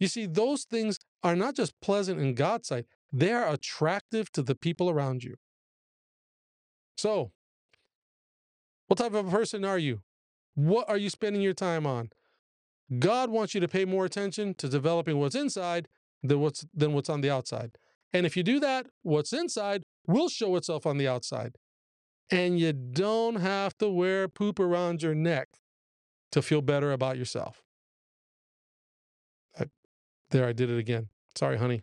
You 0.00 0.08
see, 0.08 0.26
those 0.26 0.64
things 0.64 0.98
are 1.22 1.36
not 1.36 1.54
just 1.54 1.80
pleasant 1.80 2.20
in 2.20 2.34
God's 2.34 2.68
sight, 2.68 2.86
they 3.12 3.32
are 3.32 3.52
attractive 3.52 4.32
to 4.32 4.42
the 4.42 4.54
people 4.54 4.90
around 4.90 5.22
you. 5.22 5.36
So, 6.96 7.32
what 8.92 8.98
type 8.98 9.14
of 9.14 9.26
a 9.26 9.30
person 9.30 9.64
are 9.64 9.78
you? 9.78 10.02
What 10.54 10.86
are 10.86 10.98
you 10.98 11.08
spending 11.08 11.40
your 11.40 11.54
time 11.54 11.86
on? 11.86 12.10
God 12.98 13.30
wants 13.30 13.54
you 13.54 13.60
to 13.62 13.66
pay 13.66 13.86
more 13.86 14.04
attention 14.04 14.52
to 14.56 14.68
developing 14.68 15.18
what's 15.18 15.34
inside 15.34 15.88
than 16.22 16.40
what's 16.40 16.66
than 16.74 16.92
what's 16.92 17.08
on 17.08 17.22
the 17.22 17.30
outside. 17.30 17.78
And 18.12 18.26
if 18.26 18.36
you 18.36 18.42
do 18.42 18.60
that, 18.60 18.88
what's 19.00 19.32
inside 19.32 19.82
will 20.06 20.28
show 20.28 20.56
itself 20.56 20.84
on 20.84 20.98
the 20.98 21.08
outside. 21.08 21.56
And 22.30 22.60
you 22.60 22.74
don't 22.74 23.36
have 23.36 23.78
to 23.78 23.88
wear 23.88 24.28
poop 24.28 24.60
around 24.60 25.02
your 25.02 25.14
neck 25.14 25.48
to 26.30 26.42
feel 26.42 26.60
better 26.60 26.92
about 26.92 27.16
yourself. 27.16 27.62
I, 29.58 29.70
there, 30.32 30.46
I 30.46 30.52
did 30.52 30.68
it 30.68 30.78
again. 30.78 31.08
Sorry, 31.34 31.56
honey. 31.56 31.80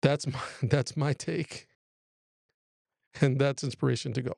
That's 0.00 0.26
my, 0.26 0.40
that's 0.62 0.96
my 0.96 1.12
take. 1.12 1.66
And 3.20 3.38
that's 3.38 3.62
inspiration 3.62 4.14
to 4.14 4.22
go. 4.22 4.32